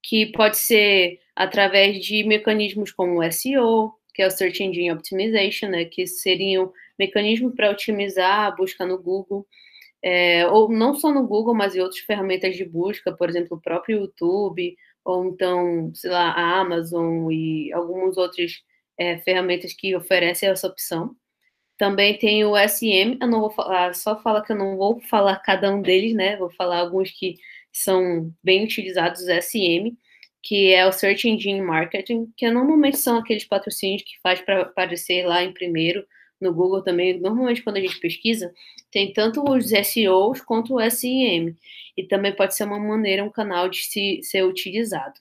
[0.01, 5.69] Que pode ser através de mecanismos como o SEO, que é o Search Engine Optimization,
[5.69, 9.47] né, que seriam mecanismos para otimizar a busca no Google,
[10.03, 13.61] é, ou não só no Google, mas em outras ferramentas de busca, por exemplo, o
[13.61, 18.61] próprio YouTube, ou então, sei lá, a Amazon e algumas outras
[18.97, 21.15] é, ferramentas que oferecem essa opção.
[21.77, 25.37] Também tem o SM, eu não vou falar, só falar que eu não vou falar
[25.37, 26.37] cada um deles, né?
[26.37, 27.35] Vou falar alguns que
[27.71, 29.97] são bem utilizados, o SM,
[30.43, 35.25] que é o Search Engine Marketing, que normalmente são aqueles patrocínios que faz para aparecer
[35.25, 36.05] lá em primeiro,
[36.43, 38.53] no Google também, normalmente quando a gente pesquisa,
[38.91, 41.55] tem tanto os SEOs quanto o SEM,
[41.97, 45.19] e também pode ser uma maneira, um canal de se, ser utilizado.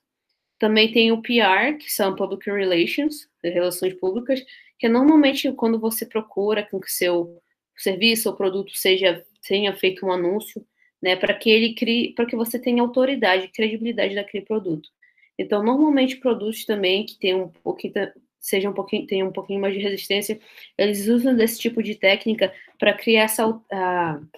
[0.58, 4.44] Também tem o PR, que são Public Relations, relações públicas,
[4.78, 7.40] que é normalmente quando você procura que seu
[7.76, 10.64] serviço ou produto seja tenha feito um anúncio,
[11.02, 14.88] né, para que ele crie, para que você tenha autoridade, credibilidade daquele produto.
[15.36, 17.94] Então, normalmente produtos também que tem um pouquinho
[18.42, 20.38] seja um pouquinho tenham um pouquinho mais de resistência,
[20.76, 24.28] eles usam desse tipo de técnica para criar essa, uh,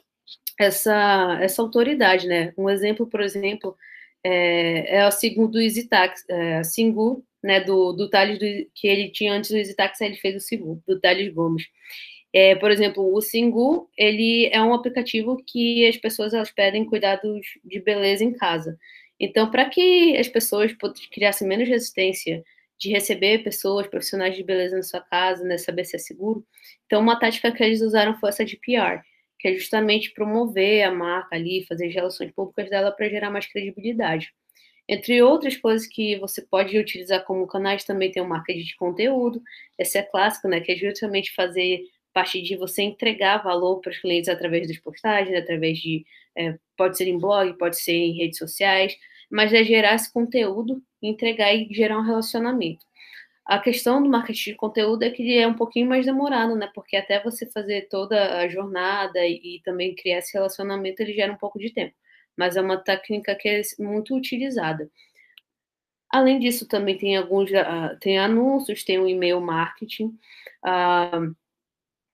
[0.61, 2.53] essa essa autoridade, né?
[2.57, 3.77] Um exemplo, por exemplo,
[4.23, 9.11] é, é o Singu do EasyTax, é, Singu né, do, do Thales, do, que ele
[9.11, 11.65] tinha antes do EasyTax, ele fez o Singu, do Thales Gomes.
[12.33, 17.47] É, por exemplo, o Singu, ele é um aplicativo que as pessoas elas pedem cuidados
[17.65, 18.79] de beleza em casa.
[19.21, 20.75] Então, para que as pessoas
[21.13, 22.43] criassem menos resistência
[22.79, 26.45] de receber pessoas, profissionais de beleza na sua casa, né, saber se é seguro,
[26.87, 29.03] então uma tática que eles usaram foi essa de PR,
[29.39, 33.47] que é justamente promover a marca ali, fazer as relações públicas dela para gerar mais
[33.47, 34.33] credibilidade.
[34.89, 39.43] Entre outras coisas que você pode utilizar como canais, também tem o marketing de conteúdo.
[39.79, 40.61] Essa é clássica, né?
[40.61, 41.81] Que é justamente fazer
[42.13, 46.05] parte de você entregar valor para os clientes através das postagens, através de.
[46.37, 48.97] É, pode ser em blog, pode ser em redes sociais,
[49.31, 52.85] mas é gerar esse conteúdo, entregar e gerar um relacionamento.
[53.47, 56.71] A questão do marketing de conteúdo é que ele é um pouquinho mais demorado, né?
[56.75, 61.37] Porque até você fazer toda a jornada e, também criar esse relacionamento, ele gera um
[61.37, 61.95] pouco de tempo
[62.37, 64.91] mas é uma técnica que é muito utilizada.
[66.11, 70.17] Além disso, também tem alguns uh, tem anúncios, tem o e-mail marketing,
[70.65, 71.35] uh,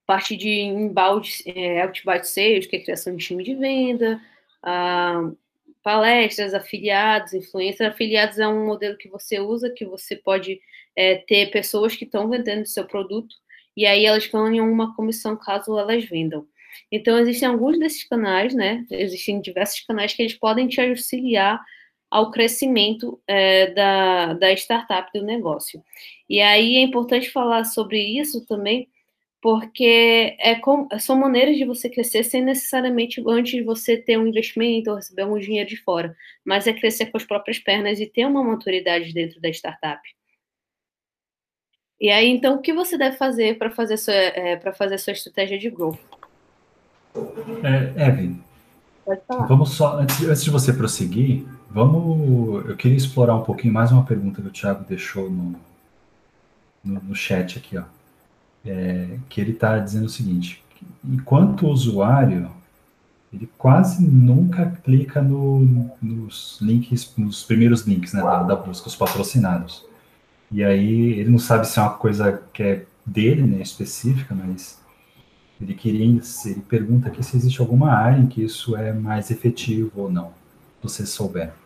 [0.05, 4.21] parte de inbound, é, outbound sales, que é a criação de time de venda,
[4.63, 5.37] uh,
[5.83, 7.87] palestras, afiliados, influência.
[7.87, 10.59] Afiliados é um modelo que você usa, que você pode
[10.95, 13.35] é, ter pessoas que estão vendendo seu produto
[13.75, 16.45] e aí elas ganham uma comissão caso elas vendam.
[16.91, 18.85] Então, existem alguns desses canais, né?
[18.91, 21.61] Existem diversos canais que eles podem te auxiliar
[22.09, 25.81] ao crescimento é, da, da startup do negócio.
[26.29, 28.89] E aí é importante falar sobre isso também,
[29.41, 34.27] porque é com, são maneiras de você crescer sem necessariamente antes de você ter um
[34.27, 38.05] investimento ou receber algum dinheiro de fora, mas é crescer com as próprias pernas e
[38.05, 40.01] ter uma maturidade dentro da startup.
[41.99, 45.57] E aí, então, o que você deve fazer para fazer, sua, é, fazer sua estratégia
[45.57, 45.99] de growth?
[47.63, 48.39] É, Evelyn,
[49.47, 54.05] vamos só, antes, antes, de você prosseguir, vamos, eu queria explorar um pouquinho mais uma
[54.05, 55.59] pergunta que o Thiago deixou no,
[56.83, 57.83] no, no chat aqui, ó.
[58.63, 60.63] É, que ele está dizendo o seguinte,
[61.03, 62.51] enquanto usuário,
[63.33, 68.95] ele quase nunca clica no, nos links, nos primeiros links né, da, da busca, os
[68.95, 69.85] patrocinados.
[70.51, 74.79] E aí ele não sabe se é uma coisa que é dele, né, específica, mas
[75.61, 79.91] ele queria, ele pergunta aqui se existe alguma área em que isso é mais efetivo
[79.95, 80.33] ou não,
[80.81, 81.47] se você souber.
[81.49, 81.59] Se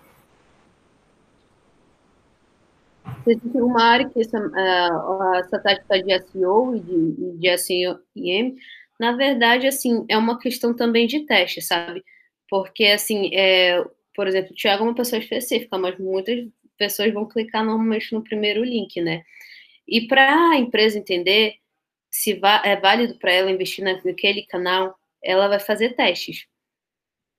[3.28, 8.56] existe uma área que essa, uh, essa tática de SEO e de, de SEM,
[9.00, 12.04] na verdade, assim, é uma questão também de teste, sabe?
[12.50, 13.84] Porque, assim, é,
[14.14, 16.48] por exemplo, o Thiago é uma pessoa específica, mas muitas
[16.78, 19.24] pessoas vão clicar normalmente no primeiro link, né?
[19.88, 21.56] E para a empresa entender
[22.10, 26.48] se é válido para ela investir naquele canal, ela vai fazer testes.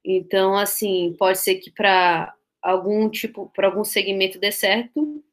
[0.04, 5.24] Então, assim, pode ser que para algum tipo, para algum segmento dê certo,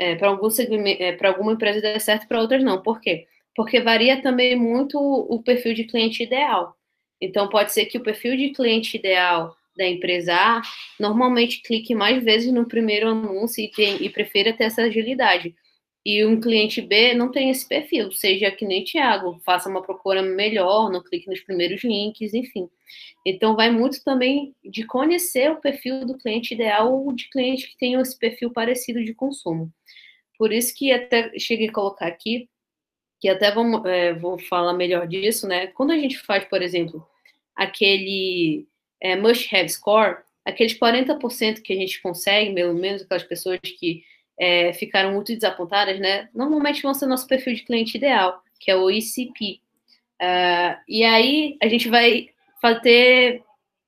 [0.00, 2.82] é, para algum segmento, é, para alguma empresa dê certo, para outras não.
[2.82, 3.26] Por quê?
[3.54, 6.74] Porque varia também muito o perfil de cliente ideal.
[7.20, 10.62] Então, pode ser que o perfil de cliente ideal da empresa A,
[10.98, 15.54] normalmente clique mais vezes no primeiro anúncio e, tem, e prefira ter essa agilidade.
[16.04, 20.22] E um cliente B não tem esse perfil, seja que nem Thiago, faça uma procura
[20.22, 22.70] melhor, não clique nos primeiros links, enfim.
[23.24, 27.76] Então, vai muito também de conhecer o perfil do cliente ideal ou de cliente que
[27.76, 29.70] tenha esse perfil parecido de consumo.
[30.40, 32.48] Por isso que até cheguei a colocar aqui,
[33.20, 35.66] que até vamos, é, vou falar melhor disso, né?
[35.66, 37.06] Quando a gente faz, por exemplo,
[37.54, 38.66] aquele
[39.02, 44.02] é, must have score, aqueles 40% que a gente consegue, pelo menos aquelas pessoas que
[44.38, 46.30] é, ficaram muito desapontadas, né?
[46.34, 49.60] Normalmente vão ser nosso perfil de cliente ideal, que é o ICP.
[50.22, 52.30] Uh, ah, e aí a gente vai
[52.62, 53.42] fazer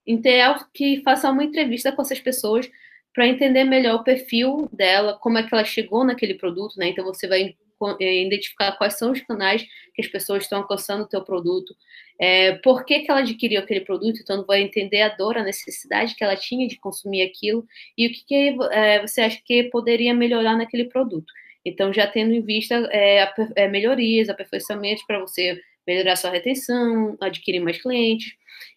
[0.07, 2.71] ideal que faça uma entrevista com essas pessoas
[3.15, 6.89] para entender melhor o perfil dela, como é que ela chegou naquele produto, né?
[6.89, 7.55] Então você vai
[8.01, 11.75] é, identificar quais são os canais que as pessoas estão alcançando o teu produto,
[12.19, 16.15] é, por que, que ela adquiriu aquele produto, então vai entender a dor, a necessidade
[16.15, 17.67] que ela tinha de consumir aquilo
[17.99, 21.33] e o que, que é, você acha que poderia melhorar naquele produto.
[21.65, 27.61] Então, já tendo em vista é, é melhorias, aperfeiçoamentos para você melhorar sua retenção, adquirir
[27.61, 28.33] mais clientes.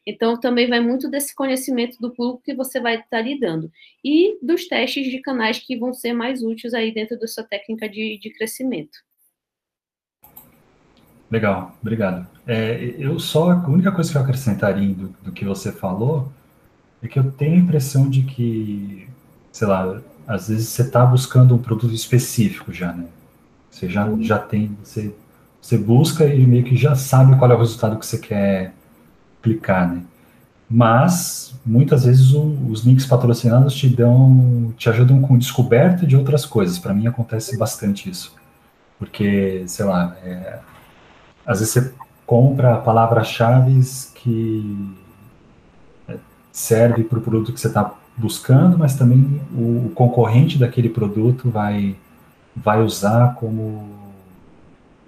[0.05, 3.71] Então, também vai muito desse conhecimento do público que você vai estar lidando.
[4.03, 7.87] E dos testes de canais que vão ser mais úteis aí dentro da sua técnica
[7.89, 8.97] de, de crescimento.
[11.29, 12.27] Legal, obrigado.
[12.45, 16.31] É, eu só, a única coisa que eu acrescentaria do, do que você falou
[17.01, 19.07] é que eu tenho a impressão de que,
[19.51, 23.05] sei lá, às vezes você está buscando um produto específico já, né?
[23.69, 25.13] Você já, já tem, você,
[25.61, 28.73] você busca e meio que já sabe qual é o resultado que você quer
[29.45, 30.01] clicar, né?
[30.67, 36.43] Mas muitas vezes o, os links patrocinados te dão, te ajudam com descoberta de outras
[36.45, 36.79] coisas.
[36.79, 38.35] Para mim acontece bastante isso,
[38.97, 40.59] porque sei lá, é,
[41.45, 41.93] às vezes você
[42.25, 43.79] compra palavras-chave
[44.15, 44.95] que
[46.09, 46.15] é,
[46.51, 51.49] serve para o produto que você está buscando, mas também o, o, concorrente daquele produto
[51.49, 51.95] vai,
[52.55, 53.87] vai usar como,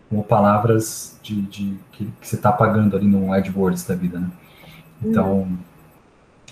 [0.09, 4.31] como palavras de, de que, que, você está pagando ali no AdWords da vida, né?
[5.03, 5.47] Então,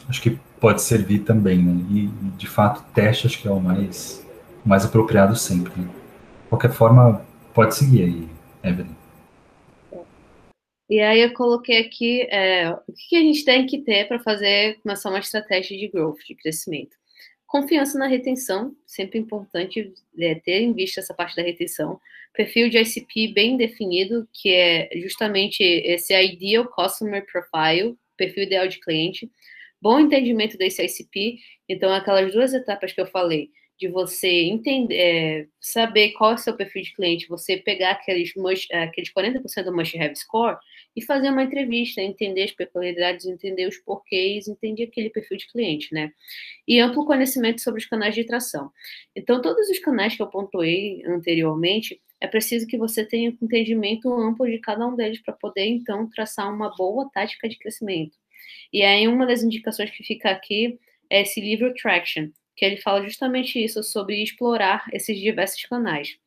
[0.08, 1.86] acho que pode servir também, né?
[1.90, 4.26] E, de fato, teste acho que é o mais,
[4.66, 5.72] mais apropriado sempre.
[5.80, 5.88] Né?
[5.88, 7.22] De qualquer forma,
[7.54, 8.30] pode seguir aí,
[8.64, 8.96] Evelyn.
[10.88, 14.80] E aí eu coloquei aqui é, o que a gente tem que ter para fazer
[14.84, 16.96] começar uma estratégia de growth, de crescimento.
[17.56, 22.02] Confiança na retenção, sempre importante é, ter em vista essa parte da retenção.
[22.34, 28.78] Perfil de ICP bem definido, que é justamente esse Ideal Customer Profile, perfil ideal de
[28.82, 29.32] cliente.
[29.82, 31.38] Bom entendimento desse ICP,
[31.70, 36.38] então aquelas duas etapas que eu falei, de você entender, é, saber qual é o
[36.38, 38.34] seu perfil de cliente, você pegar aqueles,
[38.74, 40.58] aqueles 40% do must have score
[40.96, 45.94] e fazer uma entrevista, entender as peculiaridades, entender os porquês, entender aquele perfil de cliente,
[45.94, 46.12] né?
[46.68, 48.72] E amplo conhecimento sobre os canais de tração.
[49.16, 54.12] Então, todos os canais que eu pontuei anteriormente, é preciso que você tenha um entendimento
[54.14, 58.18] amplo de cada um deles para poder, então, traçar uma boa tática de crescimento.
[58.72, 60.80] E aí, uma das indicações que fica aqui
[61.10, 66.18] é esse livro Traction, que ele fala justamente isso, sobre explorar esses diversos canais.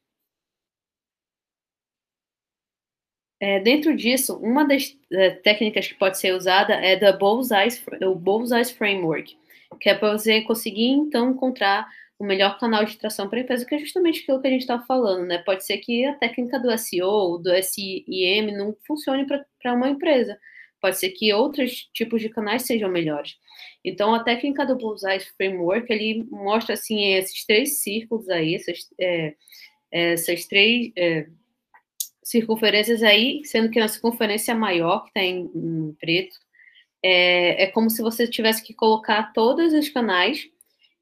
[3.40, 8.64] É, dentro disso, uma das é, técnicas que pode ser usada é da o Bullseye
[8.64, 9.36] Framework,
[9.80, 11.86] que é para você conseguir, então, encontrar
[12.18, 14.62] o melhor canal de tração para a empresa, que é justamente aquilo que a gente
[14.62, 15.38] estava falando, né?
[15.38, 18.04] Pode ser que a técnica do SEO, do SIM,
[18.56, 20.36] não funcione para uma empresa.
[20.80, 23.36] Pode ser que outros tipos de canais sejam melhores.
[23.84, 29.34] Então, a técnica do Bullseye Framework, ele mostra, assim, esses três círculos aí, essas, é,
[29.92, 31.28] essas três é,
[32.28, 36.36] circunferências aí, sendo que na circunferência maior, que está em, em, preto,
[37.02, 40.46] é, é como se você tivesse que colocar todos os canais,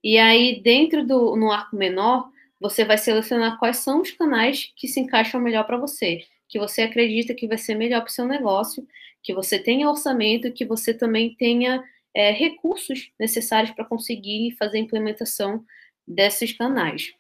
[0.05, 4.87] e aí dentro do no arco menor, você vai selecionar quais são os canais que
[4.87, 8.25] se encaixam melhor para você, que você acredita que vai ser melhor para o seu
[8.25, 8.87] negócio,
[9.21, 11.83] que você tenha orçamento, que você também tenha
[12.15, 15.65] é, recursos necessários para conseguir fazer a implementação
[16.07, 17.13] desses canais.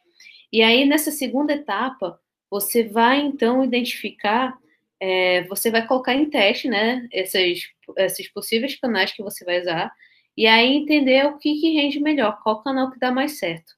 [0.52, 2.20] E aí, nessa segunda etapa,
[2.50, 4.56] você vai então identificar,
[5.00, 9.92] é, você vai colocar em teste, né, esses, esses possíveis canais que você vai usar,
[10.36, 13.72] e aí entender o que, que rende melhor, qual canal que dá mais certo,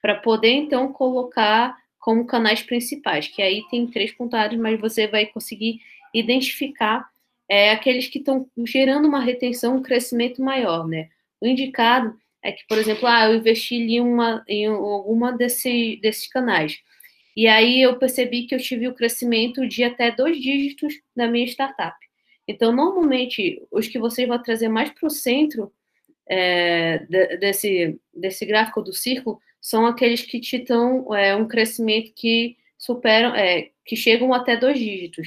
[0.00, 5.26] para poder então colocar como canais principais, que aí tem três pontados, mas você vai
[5.26, 5.80] conseguir
[6.14, 7.08] identificar
[7.48, 11.08] é, aqueles que estão gerando uma retenção, um crescimento maior, né?
[11.40, 16.26] O indicado é que, por exemplo, ah, eu investi em, uma, em alguma desse, desses
[16.28, 16.78] canais.
[17.40, 21.46] E aí eu percebi que eu tive o crescimento de até dois dígitos na minha
[21.46, 21.96] startup.
[22.46, 25.72] Então, normalmente, os que vocês vão trazer mais para o centro
[26.28, 26.98] é,
[27.38, 33.34] desse, desse gráfico do círculo são aqueles que te dão é, um crescimento que superam,
[33.34, 35.26] é, que chegam até dois dígitos.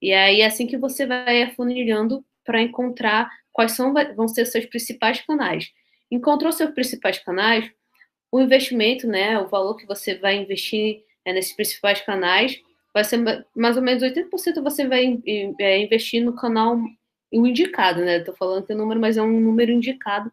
[0.00, 4.64] E aí, é assim que você vai afunilhando para encontrar quais são, vão ser seus
[4.64, 5.70] principais canais.
[6.10, 7.70] Encontrou seus principais canais,
[8.32, 12.60] o investimento, né, o valor que você vai investir é, nesses principais canais,
[12.92, 13.18] vai ser
[13.54, 15.18] mais ou menos 80% você vai
[15.58, 16.78] é, investir no canal
[17.32, 18.18] o indicado, né?
[18.18, 20.30] Estou falando que é número, mas é um número indicado.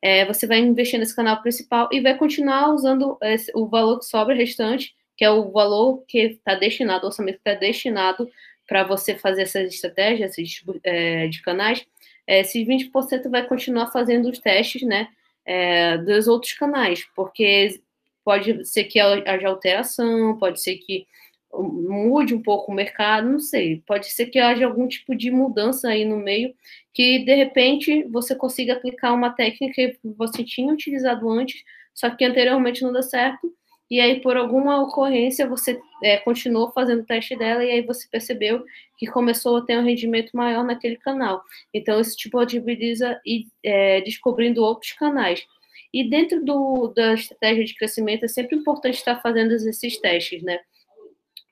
[0.00, 4.04] É, você vai investir nesse canal principal e vai continuar usando esse, o valor que
[4.04, 8.30] sobra restante, que é o valor que está destinado, o orçamento que está destinado
[8.66, 10.36] para você fazer essas estratégias
[10.84, 11.84] é, de canais.
[12.26, 15.08] É, esses 20% vai continuar fazendo os testes, né?
[15.44, 17.80] É, dos outros canais, porque
[18.28, 21.06] pode ser que haja alteração, pode ser que
[21.50, 23.82] mude um pouco o mercado, não sei.
[23.86, 26.54] Pode ser que haja algum tipo de mudança aí no meio
[26.92, 31.64] que de repente você consiga aplicar uma técnica que você tinha utilizado antes,
[31.94, 33.50] só que anteriormente não deu certo,
[33.90, 38.06] e aí por alguma ocorrência você é, continuou fazendo o teste dela e aí você
[38.10, 38.62] percebeu
[38.98, 41.42] que começou a ter um rendimento maior naquele canal.
[41.72, 45.46] Então isso te possibilita ir é, descobrindo outros canais.
[45.92, 50.60] E dentro do, da estratégia de crescimento é sempre importante estar fazendo esses testes, né?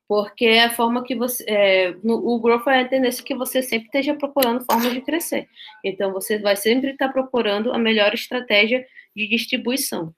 [0.09, 1.45] porque é a forma que você.
[1.49, 5.49] É, no, o growth é a tendência que você sempre esteja procurando formas de crescer.
[5.85, 10.15] Então, você vai sempre estar procurando a melhor estratégia de distribuição.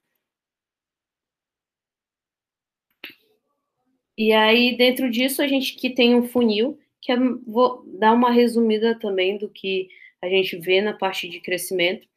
[4.17, 7.17] E aí, dentro disso, a gente que tem um funil, que é,
[7.47, 9.87] vou dar uma resumida também do que
[10.21, 12.07] a gente vê na parte de crescimento,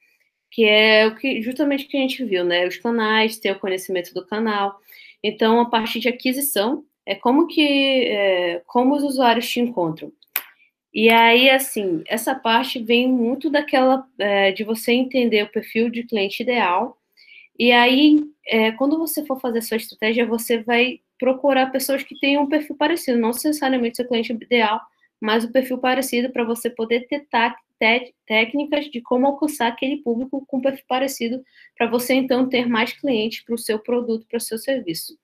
[0.53, 2.67] que é o que justamente que a gente viu, né?
[2.67, 4.79] Os canais, ter o conhecimento do canal.
[5.23, 10.13] Então, a parte de aquisição, é como que é, como os usuários te encontram.
[10.95, 16.05] E aí, assim, essa parte vem muito daquela é, de você entender o perfil de
[16.05, 16.99] cliente ideal.
[17.59, 22.43] E aí, é, quando você for fazer sua estratégia, você vai procurar pessoas que tenham
[22.43, 24.81] um perfil parecido, não necessariamente seu cliente ideal,
[25.23, 27.25] mas o perfil parecido para você poder ter
[28.27, 31.45] técnicas de como alcançar aquele público com perfil parecido,
[31.79, 35.17] para você então ter mais clientes para o seu produto, para o seu serviço.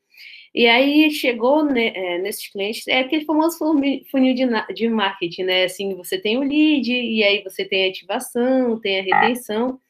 [0.55, 5.65] E aí chegou né, é, nesses clientes, é aquele famoso funil de, de marketing, né?
[5.65, 9.81] Assim, você tem o lead, e aí você tem a ativação, tem a retenção.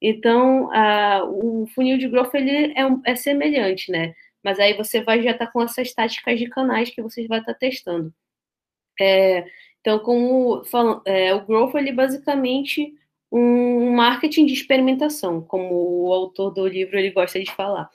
[0.00, 4.14] Então, a, o funil de growth ele é, é semelhante, né?
[4.44, 7.40] Mas aí você vai já estar tá com essas táticas de canais que você vai
[7.40, 8.12] estar tá testando.
[9.00, 9.46] É,
[9.80, 12.92] então, como falam, é, o growth ele é basicamente
[13.30, 17.90] um marketing de experimentação, como o autor do livro ele gosta de falar.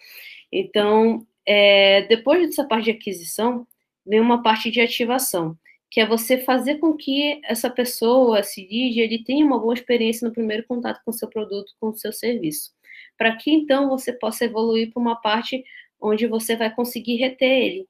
[0.52, 3.66] Então, é, depois dessa parte de aquisição,
[4.06, 5.58] vem uma parte de ativação,
[5.90, 10.28] que é você fazer com que essa pessoa, esse lead, ele tenha uma boa experiência
[10.28, 12.72] no primeiro contato com o seu produto, com o seu serviço.
[13.18, 15.64] Para que então você possa evoluir para uma parte
[16.00, 17.88] onde você vai conseguir reter ele.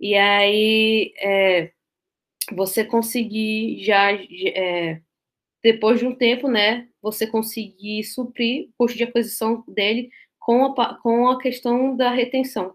[0.00, 1.72] E aí é,
[2.52, 5.00] você conseguir já, é,
[5.62, 10.94] depois de um tempo, né, você conseguir suprir o custo de aquisição dele com a,
[10.96, 12.74] com a questão da retenção.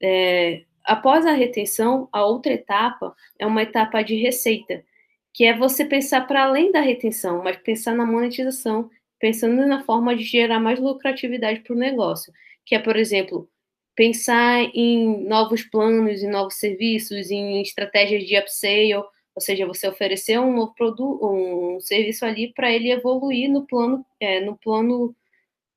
[0.00, 4.84] É, após a retenção, a outra etapa é uma etapa de receita,
[5.32, 10.14] que é você pensar para além da retenção, mas pensar na monetização, pensando na forma
[10.16, 12.32] de gerar mais lucratividade para o negócio,
[12.64, 13.48] que é, por exemplo,
[13.94, 20.38] pensar em novos planos, em novos serviços, em estratégias de upsale, ou seja, você oferecer
[20.38, 25.14] um novo produto, um serviço ali para ele evoluir no plano, é, no plano,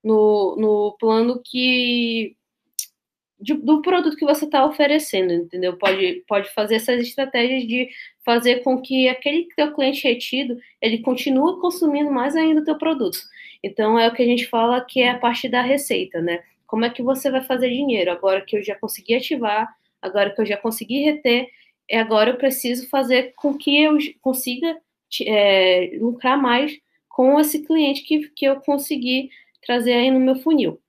[0.03, 2.35] no, no plano que
[3.39, 5.77] de, do produto que você está oferecendo, entendeu?
[5.77, 7.89] Pode, pode fazer essas estratégias de
[8.23, 13.19] fazer com que aquele teu cliente retido, ele continue consumindo mais ainda o teu produto.
[13.63, 16.43] Então, é o que a gente fala que é a parte da receita, né?
[16.67, 18.11] Como é que você vai fazer dinheiro?
[18.11, 21.49] Agora que eu já consegui ativar, agora que eu já consegui reter,
[21.89, 24.77] é agora eu preciso fazer com que eu consiga
[25.25, 26.77] é, lucrar mais
[27.09, 29.29] com esse cliente que, que eu consegui
[29.61, 30.81] trazer aí no meu funil.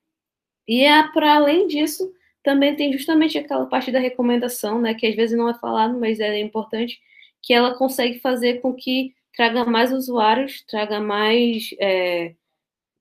[0.66, 2.12] E é para além disso,
[2.42, 6.20] também tem justamente aquela parte da recomendação, né, que às vezes não é falado, mas
[6.20, 7.00] é importante,
[7.42, 12.34] que ela consegue fazer com que traga mais usuários, traga mais é,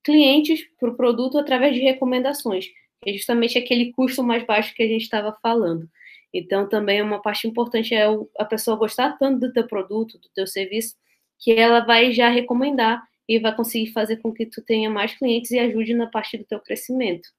[0.06, 2.68] clientes para o produto através de recomendações,
[3.02, 5.90] que é justamente aquele custo mais baixo que a gente estava falando.
[6.34, 8.06] Então, também uma parte importante é
[8.38, 10.96] a pessoa gostar tanto do teu produto, do teu serviço,
[11.40, 15.52] que ela vai já recomendar e vai conseguir fazer com que tu tenha mais clientes
[15.52, 17.30] e ajude na parte do teu crescimento.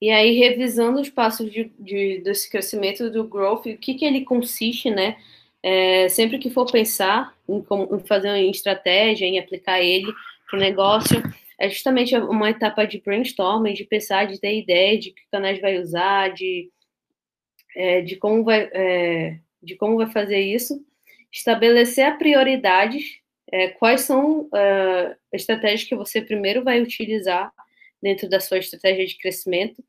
[0.00, 4.24] E aí, revisando os passos de, de, desse crescimento do growth, o que, que ele
[4.24, 5.18] consiste, né?
[5.62, 10.12] É, sempre que for pensar em, como, em fazer uma estratégia, em aplicar ele
[10.48, 11.22] para o negócio,
[11.58, 15.78] é justamente uma etapa de brainstorming, de pensar, de ter ideia de que canais vai
[15.78, 16.70] usar, de,
[17.76, 20.80] é, de, como, vai, é, de como vai fazer isso,
[21.32, 23.18] estabelecer a prioridades,
[23.50, 27.52] é, quais são uh, estratégias que você primeiro vai utilizar
[28.00, 29.82] dentro da sua estratégia de crescimento,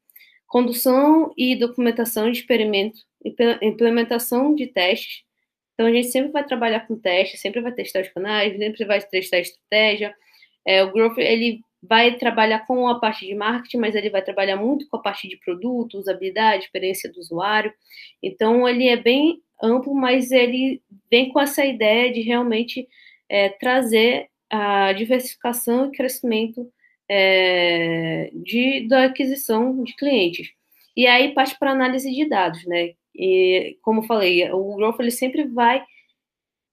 [0.48, 3.00] condução e documentação de experimento,
[3.62, 5.24] implementação de testes.
[5.80, 9.00] Então, a gente sempre vai trabalhar com testes, sempre vai testar os canais, sempre vai
[9.02, 10.14] testar a estratégia.
[10.66, 14.58] É, o Growth, ele vai trabalhar com a parte de marketing, mas ele vai trabalhar
[14.58, 17.74] muito com a parte de produto, usabilidade, experiência do usuário.
[18.22, 22.86] Então, ele é bem amplo, mas ele vem com essa ideia de realmente
[23.30, 26.70] é, trazer a diversificação e crescimento
[27.08, 30.50] é, de, da aquisição de clientes.
[30.94, 32.96] E aí parte para análise de dados, né?
[33.20, 35.84] E, como falei, o Growth ele sempre vai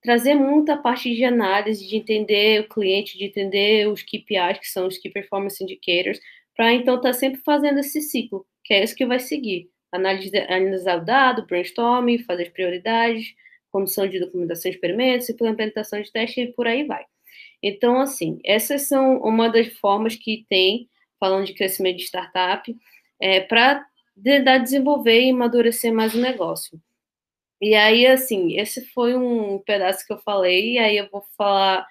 [0.00, 4.86] trazer muita parte de análise, de entender o cliente, de entender os KPIs, que são
[4.86, 6.20] os Key Performance Indicators,
[6.54, 9.68] para então estar tá sempre fazendo esse ciclo, que é isso que vai seguir.
[9.90, 13.34] Análise, analisar o dado, brainstorming, fazer as prioridades,
[13.70, 17.04] condução de documentação de experimentos, implementação de teste e por aí vai.
[17.60, 20.88] Então, assim, essas são uma das formas que tem,
[21.18, 22.74] falando de crescimento de startup,
[23.20, 23.84] é, para
[24.22, 26.80] tentar desenvolver e amadurecer mais o negócio.
[27.60, 31.86] E aí, assim, esse foi um pedaço que eu falei, e aí eu vou falar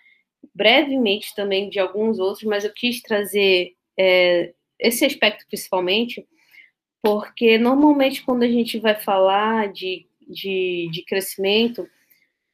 [0.53, 6.27] brevemente também de alguns outros, mas eu quis trazer é, esse aspecto principalmente,
[7.01, 11.87] porque normalmente quando a gente vai falar de, de, de crescimento,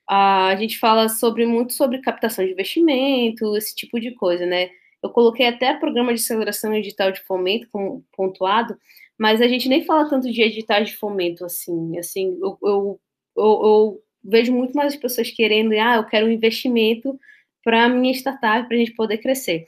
[0.09, 4.69] a gente fala sobre muito sobre captação de investimento, esse tipo de coisa, né?
[5.01, 8.78] Eu coloquei até programa de aceleração digital de fomento como pontuado,
[9.22, 11.95] mas a gente nem fala tanto de editais de fomento assim.
[11.99, 12.99] Assim, eu, eu,
[13.38, 17.19] eu, eu vejo muito mais as pessoas querendo, ah, eu quero um investimento
[17.63, 19.67] para a minha startup, para a gente poder crescer.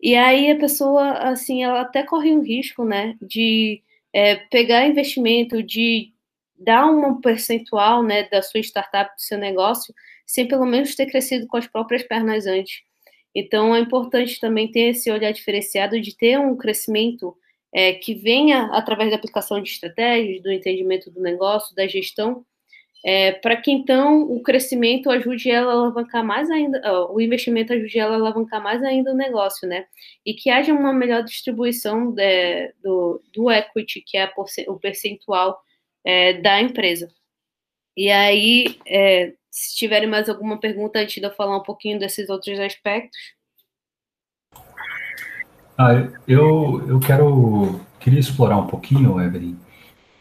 [0.00, 3.82] E aí a pessoa, assim, ela até corre um risco, né, de
[4.12, 6.12] é, pegar investimento, de
[6.56, 9.92] dar um percentual né, da sua startup, do seu negócio,
[10.24, 12.82] sem pelo menos ter crescido com as próprias pernas antes.
[13.34, 17.36] Então, é importante também ter esse olhar diferenciado de ter um crescimento
[17.72, 22.44] é, que venha através da aplicação de estratégias, do entendimento do negócio, da gestão,
[23.04, 27.98] é, para que então o crescimento ajude ela a alavancar mais ainda, o investimento ajude
[27.98, 29.86] ela a alavancar mais ainda o negócio, né?
[30.24, 34.30] E que haja uma melhor distribuição de, do, do equity, que é
[34.68, 35.60] o percentual
[36.04, 37.08] é, da empresa.
[37.96, 42.28] E aí, é, se tiverem mais alguma pergunta antes de eu falar um pouquinho desses
[42.30, 43.18] outros aspectos.
[45.76, 45.94] Ah,
[46.26, 49.56] eu, eu quero queria explorar um pouquinho, Evelyn,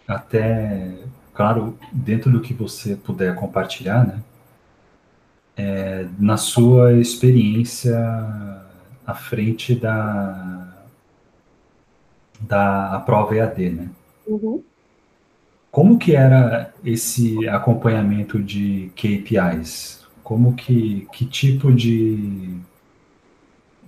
[0.08, 0.94] até,
[1.34, 4.22] claro, dentro do que você puder compartilhar, né?
[5.58, 7.98] É, na sua experiência
[9.06, 10.86] à frente da,
[12.40, 13.90] da prova EAD, né?
[14.28, 14.64] Uhum.
[15.72, 20.06] Como que era esse acompanhamento de KPIs?
[20.24, 22.58] Como que, que tipo de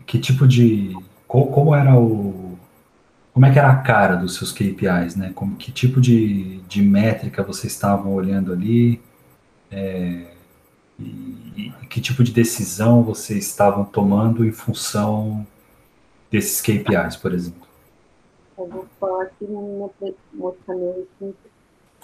[0.05, 0.95] que tipo de
[1.47, 2.57] como era o
[3.33, 5.31] como é que era a cara dos seus KPIs, né?
[5.33, 9.01] Como que tipo de, de métrica vocês estavam olhando ali?
[9.71, 10.27] É,
[10.99, 15.47] e, e que tipo de decisão vocês estavam tomando em função
[16.29, 17.67] desses KPIs, por exemplo?
[18.55, 19.91] Eu vou falar aqui no
[20.37, 20.55] meu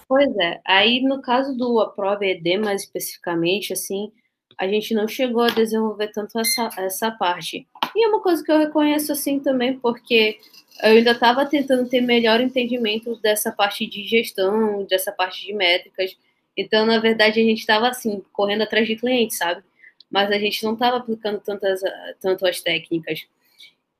[0.07, 0.59] Pois é.
[0.65, 4.11] Aí, no caso do Aprove ED, mais especificamente, assim,
[4.60, 7.66] a gente não chegou a desenvolver tanto essa, essa parte.
[7.95, 10.38] E é uma coisa que eu reconheço, assim, também, porque
[10.84, 16.18] eu ainda estava tentando ter melhor entendimento dessa parte de gestão, dessa parte de métricas.
[16.57, 19.64] Então, na verdade, a gente estava, assim, correndo atrás de clientes, sabe?
[20.12, 21.80] Mas a gente não estava aplicando tantas,
[22.20, 23.26] tanto as técnicas.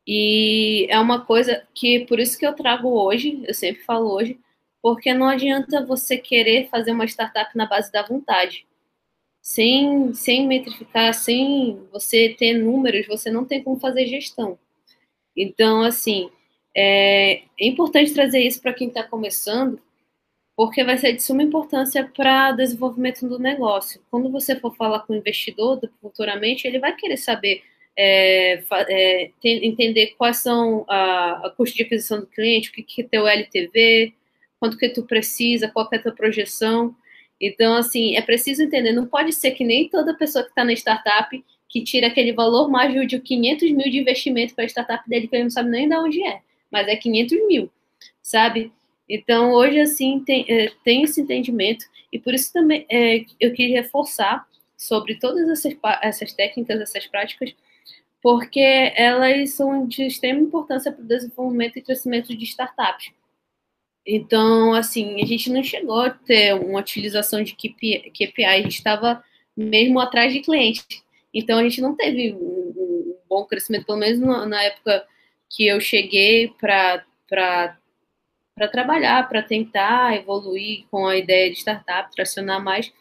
[0.06, 4.38] E é uma coisa que, por isso que eu trago hoje, eu sempre falo hoje,
[4.82, 8.66] porque não adianta você querer fazer uma startup na base da vontade.
[9.42, 14.60] Sem, sem metrificar, sem você ter números, você não tem como fazer gestão.
[15.36, 16.30] Então, assim,
[16.76, 19.82] é, é importante trazer isso para quem está começando,
[20.56, 24.02] porque vai ser de suma importância para o desenvolvimento do negócio.
[24.12, 27.64] Quando você for falar com o investidor futuramente, ele vai querer saber,
[27.98, 33.02] é, é, entender quais são a, a custo de aquisição do cliente, o que, que
[33.02, 34.14] é teu LTV,
[34.60, 36.94] quanto que tu precisa, qual é a tua projeção.
[37.42, 40.74] Então, assim, é preciso entender, não pode ser que nem toda pessoa que está na
[40.74, 45.28] startup que tira aquele valor mágico de 500 mil de investimento para a startup dele,
[45.28, 47.72] que ele não sabe nem de onde é, mas é 500 mil,
[48.22, 48.74] sabe?
[49.08, 53.82] Então, hoje, assim, tem, é, tem esse entendimento, e por isso também é, eu queria
[53.82, 57.54] reforçar sobre todas essas, essas técnicas, essas práticas,
[58.22, 63.12] porque elas são de extrema importância para o desenvolvimento e crescimento de startups.
[64.12, 68.74] Então, assim, a gente não chegou a ter uma utilização de KPI, KPI a gente
[68.74, 69.24] estava
[69.56, 70.84] mesmo atrás de clientes.
[71.32, 75.06] Então, a gente não teve um, um bom crescimento, pelo menos na, na época
[75.48, 77.06] que eu cheguei para
[78.72, 82.92] trabalhar, para tentar evoluir com a ideia de startup, tracionar mais.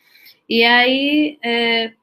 [0.46, 1.94] E aí, é,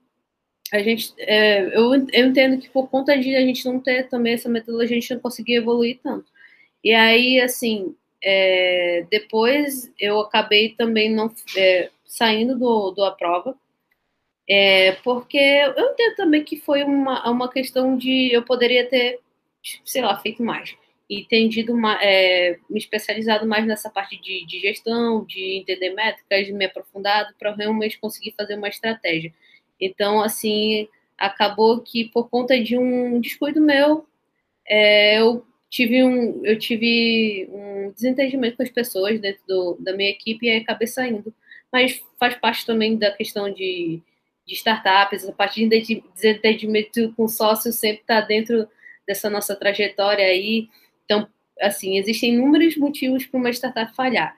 [0.74, 4.34] a gente, é, eu, eu entendo que por conta de a gente não ter também
[4.34, 6.26] essa metodologia, a gente não conseguia evoluir tanto.
[6.84, 7.96] E aí, assim,
[8.28, 13.56] é, depois eu acabei também não é, saindo do, do aprova,
[14.50, 19.20] é, porque eu entendo também que foi uma, uma questão de eu poderia ter,
[19.84, 20.76] sei lá, feito mais
[21.08, 26.52] e tendido é, me especializado mais nessa parte de, de gestão, de entender métricas, de
[26.52, 29.32] me aprofundado para realmente conseguir fazer uma estratégia.
[29.80, 34.08] Então, assim, acabou que por conta de um descuido meu,
[34.68, 40.10] é, eu tive um eu tive um desentendimento com as pessoas dentro do, da minha
[40.10, 41.34] equipe e aí acabei saindo.
[41.72, 44.02] Mas faz parte também da questão de,
[44.46, 48.68] de startups, a parte de desentendimento com sócio sempre está dentro
[49.08, 50.70] dessa nossa trajetória aí.
[51.04, 51.28] Então,
[51.60, 54.38] assim, existem inúmeros motivos para uma startup falhar.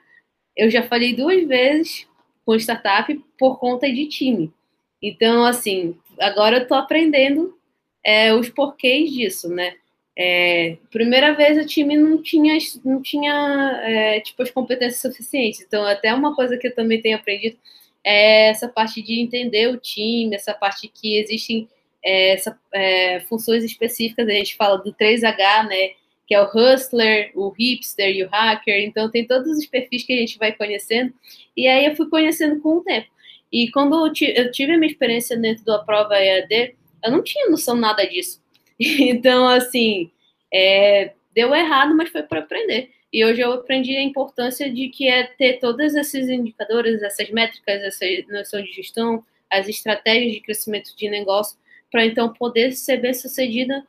[0.55, 2.07] Eu já falei duas vezes
[2.45, 4.51] com startup por conta de time.
[5.01, 7.57] Então, assim, agora eu estou aprendendo
[8.03, 9.75] é, os porquês disso, né?
[10.19, 15.61] É, primeira vez o time não tinha, não tinha é, tipo, as competências suficientes.
[15.61, 17.55] Então, até uma coisa que eu também tenho aprendido
[18.03, 21.69] é essa parte de entender o time, essa parte que existem
[22.03, 24.27] é, essa, é, funções específicas.
[24.27, 25.91] A gente fala do 3H, né?
[26.25, 28.83] Que é o hustler, o hipster e o hacker.
[28.83, 31.13] Então, tem todos os perfis que a gente vai conhecendo.
[31.55, 33.07] E aí eu fui conhecendo com o tempo.
[33.51, 37.75] E quando eu tive a minha experiência dentro da prova EAD, eu não tinha noção
[37.75, 38.41] nada disso.
[39.09, 40.11] Então, assim,
[40.53, 42.91] é, deu errado, mas foi para aprender.
[43.11, 47.81] E hoje eu aprendi a importância de que é ter todos esses indicadores, essas métricas,
[47.81, 51.57] essa noção de gestão, as estratégias de crescimento de negócio,
[51.91, 53.85] para então poder ser bem sucedida,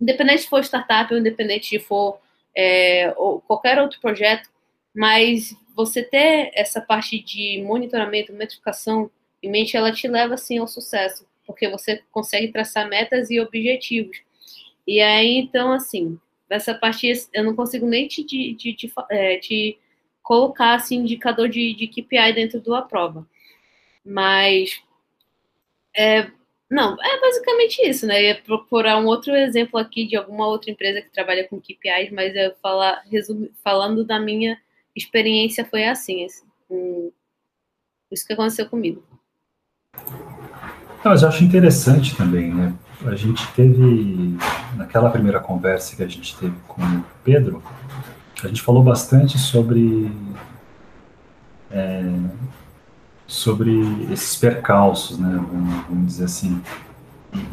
[0.00, 2.20] independente se for startup ou independente de for
[2.54, 4.48] é, ou qualquer outro projeto,
[4.94, 9.10] mas você ter essa parte de monitoramento, metrificação
[9.42, 14.18] em mente, ela te leva assim ao sucesso, porque você consegue traçar metas e objetivos.
[14.86, 16.18] E aí, então, assim,
[16.48, 19.78] dessa parte eu não consigo nem te, te, te, é, te
[20.22, 23.26] colocar assim, indicador de, de KPI dentro da prova.
[24.04, 24.80] Mas
[25.96, 26.30] é,
[26.70, 28.20] não, é basicamente isso, né?
[28.20, 32.10] Eu ia procurar um outro exemplo aqui de alguma outra empresa que trabalha com KPIs,
[32.12, 34.60] mas eu falar, resum, falando da minha
[34.94, 37.12] experiência foi assim, assim um,
[38.10, 39.04] isso que aconteceu comigo.
[41.06, 42.72] Não, mas eu acho interessante também, né?
[43.04, 44.36] A gente teve,
[44.74, 47.62] naquela primeira conversa que a gente teve com o Pedro,
[48.42, 50.10] a gente falou bastante sobre
[51.70, 52.02] é,
[53.24, 53.72] sobre
[54.10, 55.30] esses percalços, né?
[55.30, 56.60] Vamos, vamos dizer assim.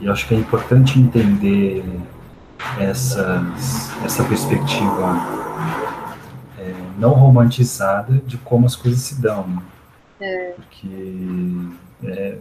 [0.02, 1.86] E eu acho que é importante entender
[2.80, 5.44] essas, essa perspectiva
[6.98, 9.46] não romantizada de como as coisas se dão.
[9.48, 9.62] Né?
[10.22, 10.54] É.
[10.56, 10.88] Porque
[12.04, 12.38] é,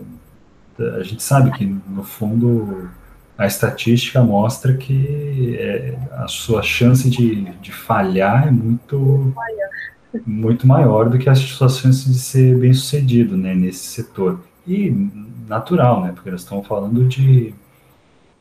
[0.79, 2.89] a gente sabe que, no fundo,
[3.37, 9.35] a estatística mostra que é, a sua chance de, de falhar é muito,
[10.27, 14.41] muito maior do que as suas chances de ser bem sucedido né, nesse setor.
[14.67, 14.91] E
[15.49, 17.53] natural, né, porque nós estamos falando de,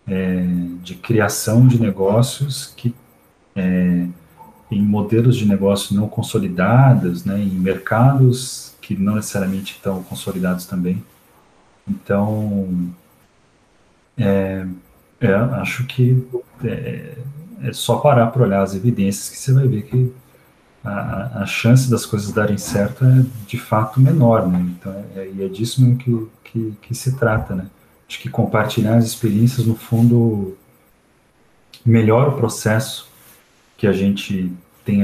[0.07, 0.45] é,
[0.83, 2.93] de criação de negócios que
[3.55, 4.05] é,
[4.69, 11.03] em modelos de negócio não consolidados, né, em mercados que não necessariamente estão consolidados também.
[11.87, 12.93] Então,
[14.17, 14.65] é,
[15.19, 16.23] é, acho que
[16.63, 17.17] é,
[17.63, 20.13] é só parar para olhar as evidências que você vai ver que
[20.83, 24.59] a, a, chance das coisas darem certo é de fato menor, né?
[24.59, 27.67] Então, é, e é disso mesmo que, que, que se trata, né?
[28.07, 30.57] Acho que compartilhar as experiências, no fundo,
[31.85, 33.09] melhora o processo
[33.77, 34.51] que a gente
[34.83, 35.01] tem,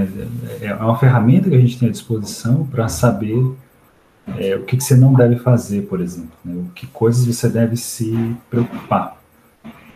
[0.61, 3.55] é uma ferramenta que a gente tem à disposição para saber
[4.38, 6.55] é, o que, que, você não deve fazer, por exemplo, né?
[6.55, 9.17] o que coisas você deve se preocupar.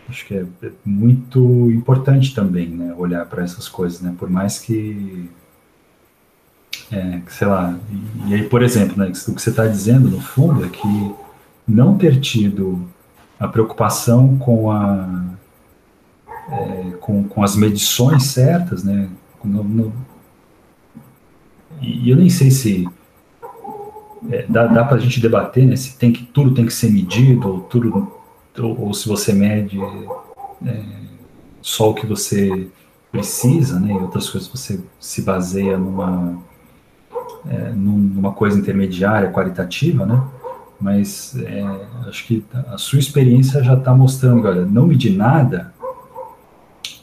[0.08, 4.58] Acho que é, é muito importante também, né, olhar para essas coisas, né, por mais
[4.58, 5.30] que,
[6.90, 10.10] é, que sei lá, e, e, aí, por exemplo, né, o que você está dizendo,
[10.10, 11.14] no fundo, é que
[11.66, 12.86] não ter tido
[13.38, 15.24] a preocupação com a
[16.50, 19.08] é, com, com as medições certas, né?
[19.42, 19.92] No, no,
[21.80, 22.88] e eu nem sei se
[24.30, 26.90] é, dá, dá para a gente debater, né, se tem que tudo tem que ser
[26.90, 28.12] medido ou tudo
[28.58, 29.80] ou, ou se você mede
[30.64, 30.82] é,
[31.60, 32.68] só o que você
[33.10, 36.38] precisa, né, e outras coisas você se baseia numa
[37.48, 40.22] é, numa coisa intermediária, qualitativa, né?
[40.80, 41.62] Mas é,
[42.08, 45.72] acho que a sua experiência já está mostrando, olha, não medir nada,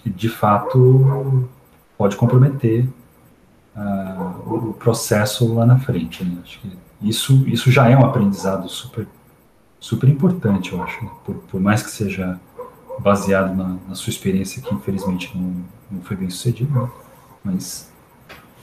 [0.06, 1.48] de fato
[1.98, 2.88] pode comprometer
[3.76, 6.24] uh, o processo lá na frente.
[6.24, 6.38] Né?
[6.44, 6.72] Acho que
[7.02, 9.08] isso, isso já é um aprendizado super,
[9.80, 11.12] super importante, eu acho, né?
[11.26, 12.40] por, por mais que seja
[13.00, 16.92] baseado na, na, sua experiência, que infelizmente não, não foi bem sucedido, né?
[17.44, 17.92] mas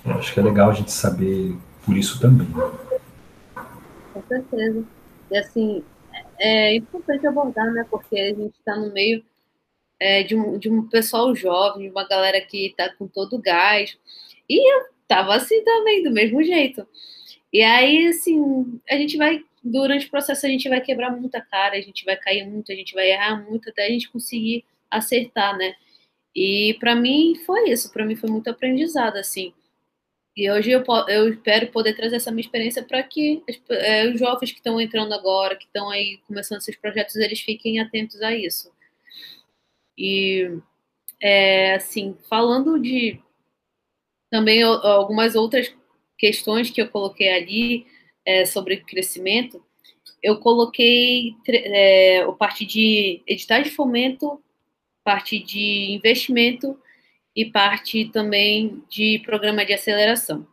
[0.04, 2.48] acho que é legal a gente saber por isso também.
[4.12, 4.84] Com certeza.
[5.30, 5.84] E assim,
[6.38, 7.86] é importante abordar, né?
[7.90, 9.24] Porque a gente está no meio
[9.98, 13.42] é, de, um, de um pessoal jovem, de uma galera que está com todo o
[13.42, 13.98] gás.
[14.48, 16.86] E eu tava assim também, do mesmo jeito.
[17.56, 21.74] E aí, assim, a gente vai, durante o processo, a gente vai quebrar muita cara,
[21.74, 25.56] a gente vai cair muito, a gente vai errar muito até a gente conseguir acertar,
[25.56, 25.74] né?
[26.34, 29.54] E para mim foi isso, para mim foi muito aprendizado, assim.
[30.36, 34.52] E hoje eu, eu espero poder trazer essa minha experiência para que é, os jovens
[34.52, 38.70] que estão entrando agora, que estão aí começando seus projetos, eles fiquem atentos a isso.
[39.96, 40.58] E,
[41.22, 43.18] é, assim, falando de
[44.30, 45.74] também algumas outras
[46.18, 47.86] questões que eu coloquei ali
[48.24, 49.62] é, sobre crescimento,
[50.22, 54.42] eu coloquei é, parte de editar de fomento,
[55.04, 56.78] parte de investimento
[57.34, 60.46] e parte também de programa de aceleração.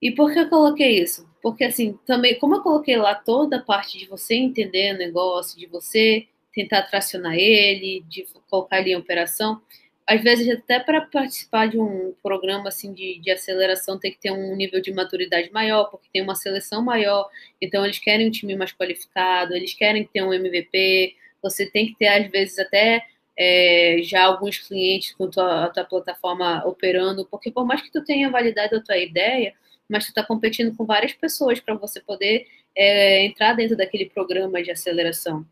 [0.00, 1.28] E por que eu coloquei isso?
[1.42, 5.58] Porque, assim, também, como eu coloquei lá toda a parte de você entender o negócio,
[5.58, 9.60] de você tentar tracionar ele, de colocar ele em operação,
[10.08, 14.30] às vezes até para participar de um programa assim de, de aceleração tem que ter
[14.30, 17.28] um nível de maturidade maior, porque tem uma seleção maior,
[17.60, 21.94] então eles querem um time mais qualificado, eles querem ter um MVP, você tem que
[21.96, 23.04] ter às vezes até
[23.36, 28.02] é, já alguns clientes com tua, a tua plataforma operando, porque por mais que tu
[28.02, 29.52] tenha validado a tua ideia,
[29.86, 34.62] mas tu está competindo com várias pessoas para você poder é, entrar dentro daquele programa
[34.62, 35.44] de aceleração.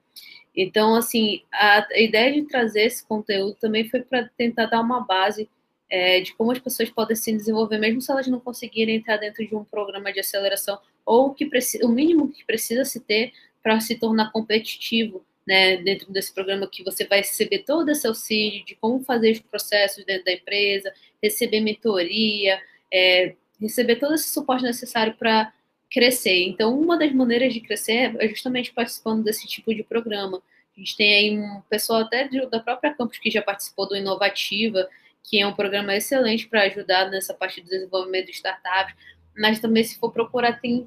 [0.57, 5.01] Então, assim, a, a ideia de trazer esse conteúdo também foi para tentar dar uma
[5.01, 5.49] base
[5.89, 9.47] é, de como as pessoas podem se desenvolver, mesmo se elas não conseguirem entrar dentro
[9.47, 11.49] de um programa de aceleração, ou que
[11.83, 13.33] o mínimo que precisa se ter
[13.63, 18.65] para se tornar competitivo né, dentro desse programa que você vai receber todo esse auxílio
[18.65, 20.93] de como fazer os processos dentro da empresa,
[21.23, 22.61] receber mentoria,
[22.93, 25.53] é, receber todo esse suporte necessário para
[25.91, 26.45] crescer.
[26.45, 30.43] Então, uma das maneiras de crescer é justamente participando desse tipo de programa.
[30.77, 34.89] A gente tem aí um pessoal até da própria campus que já participou do Inovativa,
[35.23, 38.95] que é um programa excelente para ajudar nessa parte do desenvolvimento de startups,
[39.37, 40.87] mas também se for procurar tem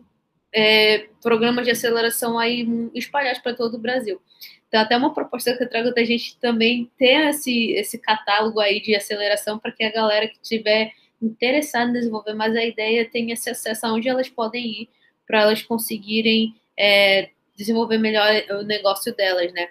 [0.54, 4.22] é, programas de aceleração aí espalhados para todo o Brasil.
[4.68, 8.80] Então, até uma proposta que eu trago da gente também ter esse, esse catálogo aí
[8.80, 13.34] de aceleração para que a galera que tiver interessada em desenvolver mais a ideia tenha
[13.34, 14.90] esse acesso aonde elas podem ir
[15.28, 19.70] para elas conseguirem é, desenvolver melhor o negócio delas, né?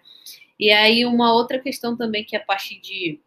[0.58, 3.20] E aí uma outra questão também que é a parte de,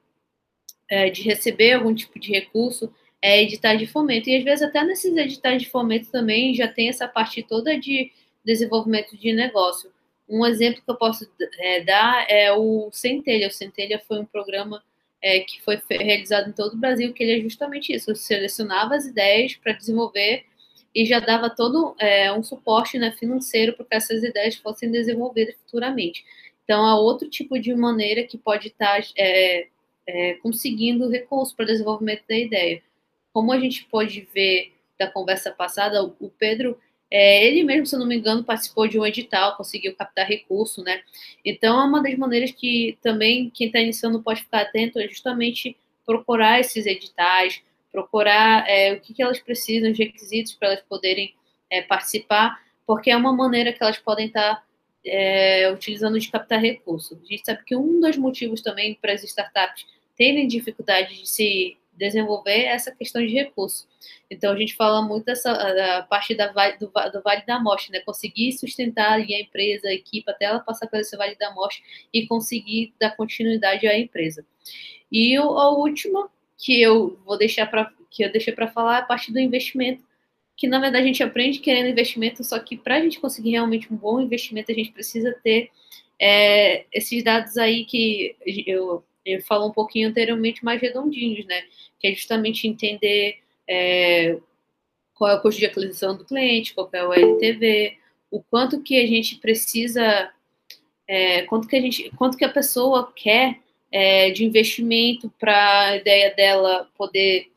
[0.89, 4.30] é, de receber algum tipo de recurso é, editar de fomento.
[4.30, 8.11] E às vezes até nesses editais de fomento também já tem essa parte toda de
[8.43, 9.91] desenvolvimento de negócio.
[10.28, 13.47] Um exemplo que eu posso é, dar é o Centelha.
[13.47, 14.84] O Centelha foi um programa
[15.22, 19.05] é, que foi realizado em todo o Brasil, que ele é justamente isso, selecionava as
[19.05, 20.45] ideias para desenvolver
[20.93, 25.55] e já dava todo é, um suporte né, financeiro para que essas ideias fossem desenvolvidas
[25.55, 26.26] futuramente.
[26.63, 29.67] Então, há outro tipo de maneira que pode estar tá, é,
[30.07, 32.82] é, conseguindo recurso para desenvolvimento da ideia
[33.34, 36.78] como a gente pode ver da conversa passada, o Pedro,
[37.12, 40.82] é, ele mesmo, se eu não me engano, participou de um edital, conseguiu captar recurso,
[40.82, 41.01] né?
[41.43, 45.76] Então, é uma das maneiras que também quem está iniciando pode ficar atento é justamente
[46.05, 51.36] procurar esses editais, procurar é, o que, que elas precisam, os requisitos para elas poderem
[51.70, 52.57] é, participar,
[52.88, 54.64] porque é uma maneira que elas podem estar tá,
[55.05, 57.20] é, utilizando de captar recurso.
[57.22, 59.86] A gente sabe que um dos motivos também para as startups
[60.16, 63.87] terem dificuldade de se desenvolver essa questão de recurso.
[64.29, 67.99] Então, a gente fala muito dessa da parte da, do, do Vale da Morte, né?
[67.99, 71.83] Conseguir sustentar ali a empresa, a equipe, até ela passar por esse Vale da Morte
[72.13, 74.45] e conseguir dar continuidade à empresa.
[75.11, 78.99] E o, a última que eu vou deixar para que eu deixei para falar é
[78.99, 80.03] a parte do investimento,
[80.55, 83.91] que na verdade a gente aprende querendo investimento, só que para a gente conseguir realmente
[83.91, 85.71] um bom investimento, a gente precisa ter
[86.19, 88.35] é, esses dados aí que
[88.67, 91.63] eu ele falou um pouquinho anteriormente mais redondinhos, né?
[91.99, 94.38] Que é justamente entender é,
[95.13, 97.97] qual é o custo de aquisição do cliente, qual é o LTV,
[98.32, 100.32] o quanto que a gente precisa,
[101.07, 103.59] é, quanto que a gente, quanto que a pessoa quer
[103.91, 107.51] é, de investimento para a ideia dela poder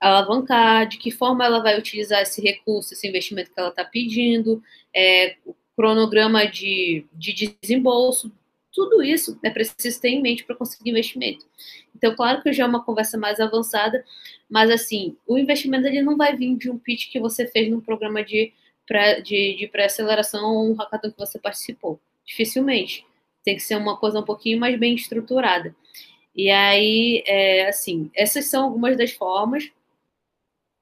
[0.00, 4.62] alavancar, de que forma ela vai utilizar esse recurso, esse investimento que ela está pedindo,
[4.94, 8.32] é, o cronograma de, de desembolso,
[8.80, 11.44] tudo isso é preciso ter em mente para conseguir investimento.
[11.94, 14.02] Então, claro que já é uma conversa mais avançada,
[14.48, 17.80] mas assim, o investimento ele não vai vir de um pitch que você fez num
[17.80, 18.54] programa de
[18.86, 22.00] pré, de, de pré-aceleração ou um hackathon que você participou.
[22.24, 23.04] Dificilmente.
[23.44, 25.74] Tem que ser uma coisa um pouquinho mais bem estruturada.
[26.34, 29.70] E aí, é, assim, essas são algumas das formas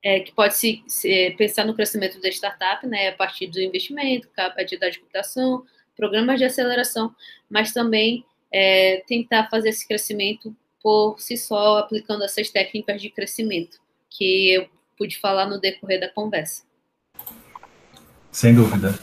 [0.04, 4.28] é, que pode se, se, pensar no crescimento da startup, né, a partir do investimento,
[4.30, 5.64] capacidade de computação,
[5.98, 7.12] programas de aceleração,
[7.50, 13.78] mas também é, tentar fazer esse crescimento por si só, aplicando essas técnicas de crescimento
[14.08, 16.62] que eu pude falar no decorrer da conversa.
[18.30, 18.98] Sem dúvida.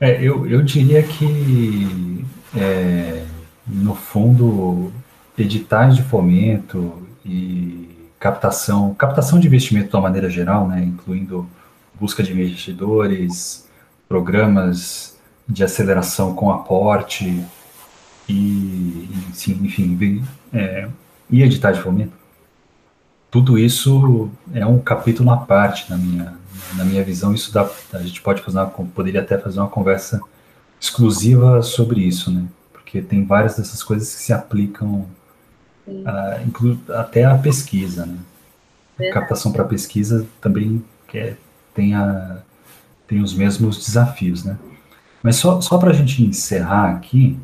[0.00, 2.24] É, eu, eu diria que,
[2.56, 3.24] é,
[3.66, 4.92] no fundo,
[5.36, 7.88] editais de fomento e
[8.20, 11.48] captação, captação de investimento de uma maneira geral, né, incluindo
[11.94, 13.68] busca de investidores,
[14.08, 15.15] programas
[15.48, 17.44] de aceleração com aporte
[18.28, 20.88] e, sim, enfim, é,
[21.30, 22.12] e editais de fomento.
[23.30, 26.34] Tudo isso é um capítulo à parte na minha,
[26.74, 27.34] na minha visão.
[27.34, 30.20] Isso dá, a gente pode fazer uma, poderia até fazer uma conversa
[30.80, 32.44] exclusiva sobre isso, né?
[32.72, 35.06] Porque tem várias dessas coisas que se aplicam
[35.86, 38.16] uh, inclu, até a pesquisa, né?
[38.98, 41.36] A captação para pesquisa também quer,
[41.74, 42.38] tem, a,
[43.06, 44.56] tem os mesmos desafios, né?
[45.26, 47.36] Mas só, só para a gente encerrar aqui,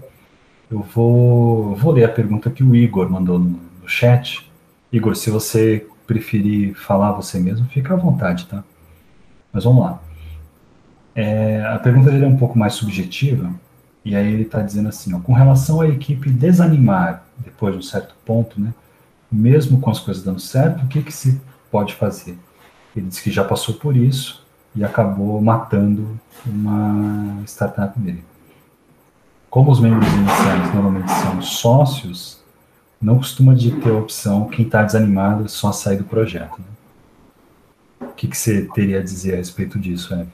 [0.70, 4.48] eu vou, vou ler a pergunta que o Igor mandou no, no chat.
[4.92, 8.62] Igor, se você preferir falar você mesmo, fica à vontade, tá?
[9.52, 10.00] Mas vamos lá.
[11.12, 13.52] É, a pergunta dele é um pouco mais subjetiva,
[14.04, 17.82] e aí ele está dizendo assim, ó, com relação à equipe desanimar depois de um
[17.82, 18.72] certo ponto, né,
[19.28, 22.38] mesmo com as coisas dando certo, o que, que se pode fazer?
[22.94, 24.41] Ele disse que já passou por isso
[24.74, 28.24] e acabou matando uma startup dele.
[29.50, 32.42] Como os membros iniciais normalmente são sócios,
[33.00, 36.58] não costuma de ter a opção quem está desanimado só sair do projeto.
[36.58, 38.08] Né?
[38.08, 40.30] O que, que você teria a dizer a respeito disso, Eve?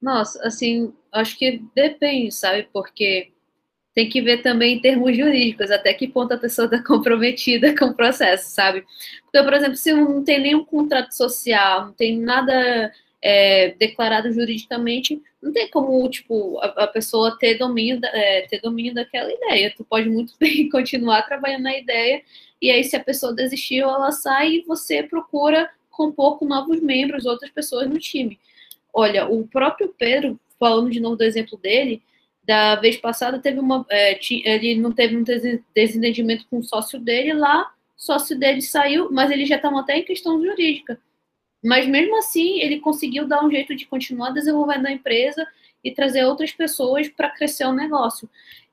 [0.00, 2.68] Nossa, assim, acho que depende, sabe?
[2.72, 3.32] Porque
[3.96, 7.86] tem que ver também em termos jurídicos, até que ponto a pessoa está comprometida com
[7.86, 8.84] o processo, sabe?
[9.22, 12.92] Porque, por exemplo, se não tem nenhum contrato social, não tem nada
[13.22, 18.92] é, declarado juridicamente, não tem como, tipo, a, a pessoa ter domínio, é, ter domínio
[18.92, 19.72] daquela ideia.
[19.74, 22.20] Tu pode muito bem continuar trabalhando na ideia,
[22.60, 27.24] e aí se a pessoa desistiu, ela sai e você procura compor com novos membros,
[27.24, 28.38] outras pessoas no time.
[28.92, 32.02] Olha, o próprio Pedro, falando de novo do exemplo dele,
[32.46, 33.84] da vez passada teve uma.
[33.90, 35.24] É, ele não teve um
[35.74, 37.62] desentendimento com o sócio dele lá,
[37.96, 41.00] o sócio dele saiu, mas eles já estavam até em questão jurídica.
[41.64, 45.46] Mas mesmo assim, ele conseguiu dar um jeito de continuar desenvolvendo a empresa
[45.82, 48.28] e trazer outras pessoas para crescer o negócio.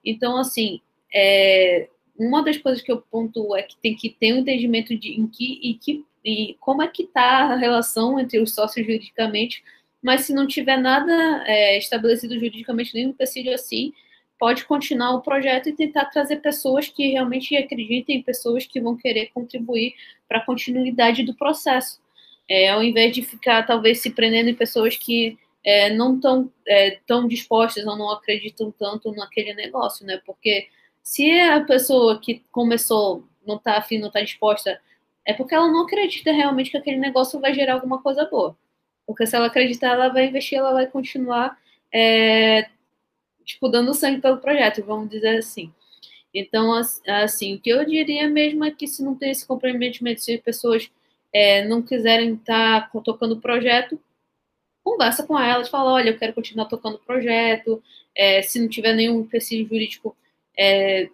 [0.06, 0.80] Então, assim,
[1.14, 5.20] é, uma das coisas que eu pontuo é que tem que ter um entendimento de
[5.20, 9.62] em que e que e como é que está a relação entre os sócios juridicamente,
[10.04, 13.94] mas se não tiver nada é, estabelecido juridicamente, nenhum empecilho assim,
[14.38, 19.28] pode continuar o projeto e tentar trazer pessoas que realmente acreditem, pessoas que vão querer
[19.34, 19.96] contribuir
[20.28, 22.02] para a continuidade do processo.
[22.50, 27.00] É, ao invés de ficar, talvez, se prendendo em pessoas que é, não estão é,
[27.08, 30.22] tão dispostas ou não acreditam tanto naquele negócio, né?
[30.26, 30.68] Porque
[31.02, 34.80] se a pessoa que começou não está afim, não está disposta
[35.26, 38.58] é porque ela não acredita realmente que aquele negócio vai gerar alguma coisa boa.
[39.06, 41.58] Porque se ela acreditar, ela vai investir, ela vai continuar,
[41.92, 42.70] é,
[43.46, 45.72] tipo, dando sangue pelo projeto, vamos dizer assim.
[46.34, 46.74] Então,
[47.08, 50.90] assim, o que eu diria mesmo é que se não tem esse comprometimento, se pessoas
[51.32, 54.00] é, não quiserem estar tá tocando o projeto,
[54.84, 57.82] conversa com elas, fala, olha, eu quero continuar tocando o projeto,
[58.16, 60.16] é, se não tiver nenhum empecilho jurídico,
[60.58, 61.10] é,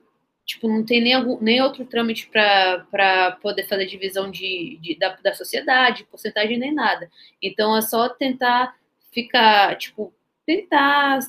[0.49, 5.15] tipo, não tem nem, algum, nem outro trâmite para poder fazer divisão de, de da,
[5.23, 7.07] da sociedade, porcentagem nem nada.
[7.39, 8.75] Então é só tentar
[9.13, 10.11] ficar, tipo,
[10.47, 11.19] tentar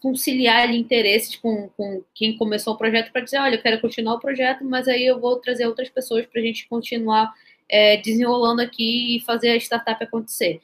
[0.00, 4.14] conciliar ali, interesses com, com quem começou o projeto para dizer, olha, eu quero continuar
[4.14, 7.34] o projeto, mas aí eu vou trazer outras pessoas para a gente continuar
[7.68, 10.60] é, desenrolando aqui e fazer a startup acontecer.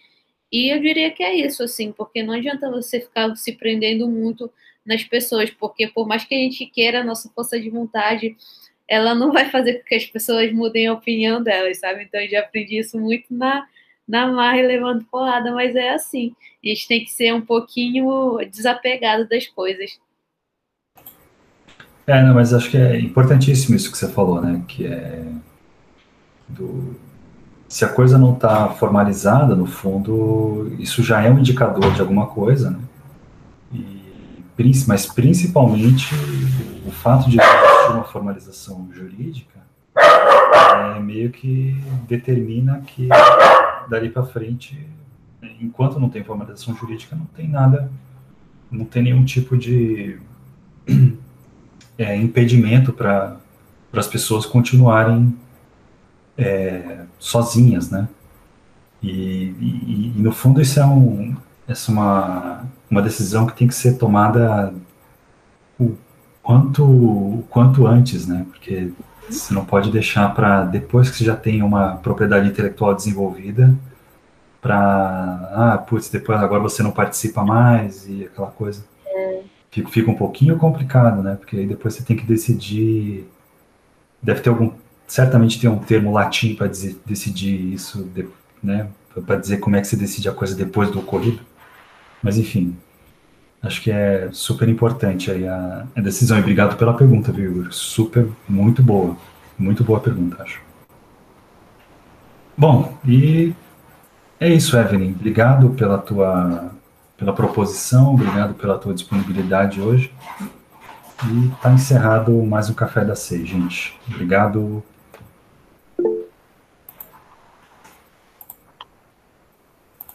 [0.53, 4.49] E eu diria que é isso, assim, porque não adianta você ficar se prendendo muito
[4.85, 8.37] nas pessoas, porque por mais que a gente queira a nossa força de vontade,
[8.89, 12.05] ela não vai fazer com que as pessoas mudem a opinião delas, sabe?
[12.05, 13.67] Então eu já aprendi isso muito na,
[14.07, 16.35] na marra e levando porrada, mas é assim.
[16.63, 19.99] A gente tem que ser um pouquinho desapegado das coisas.
[22.07, 24.63] É, não, mas acho que é importantíssimo isso que você falou, né?
[24.69, 25.25] Que é
[26.47, 26.95] do,
[27.69, 32.27] se a coisa não está formalizada, no fundo, isso já é um indicador de alguma
[32.27, 32.79] coisa, né?
[34.87, 36.15] Mas principalmente
[36.87, 39.61] o fato de existir uma formalização jurídica
[39.97, 41.77] é meio que
[42.07, 43.09] determina que
[43.89, 44.79] dali para frente,
[45.61, 47.91] enquanto não tem formalização jurídica, não tem nada,
[48.71, 50.19] não tem nenhum tipo de
[51.99, 53.37] é, impedimento para
[53.93, 55.37] as pessoas continuarem
[56.37, 58.09] é, sozinhas, né?
[59.03, 61.37] E, e, e, no fundo isso é, um,
[61.69, 62.65] essa é uma,
[62.95, 64.73] uma decisão que tem que ser tomada
[65.79, 65.97] o
[66.43, 68.47] quanto, o quanto antes, né?
[68.51, 68.93] Porque
[69.29, 73.75] você não pode deixar para depois que você já tem uma propriedade intelectual desenvolvida,
[74.61, 78.85] para ah, putz, depois agora você não participa mais e aquela coisa.
[79.07, 79.43] É.
[79.71, 81.35] Fica, fica um pouquinho complicado, né?
[81.35, 83.29] Porque aí depois você tem que decidir.
[84.23, 84.71] Deve ter algum
[85.07, 88.09] certamente tem um termo latim para decidir isso,
[88.63, 88.89] né,
[89.27, 91.41] para dizer como é que se decide a coisa depois do ocorrido.
[92.23, 92.77] Mas enfim,
[93.65, 96.37] acho que é super importante aí a, a decisão.
[96.37, 97.73] E obrigado pela pergunta, viu, Igor?
[97.73, 99.17] Super, muito boa.
[99.59, 100.61] Muito boa pergunta, acho.
[102.57, 103.53] Bom, e
[104.39, 105.13] é isso, Evelyn.
[105.13, 106.71] Obrigado pela tua
[107.17, 110.13] pela proposição, obrigado pela tua disponibilidade hoje.
[111.25, 113.99] E está encerrado mais um Café da Seis, gente.
[114.09, 114.83] Obrigado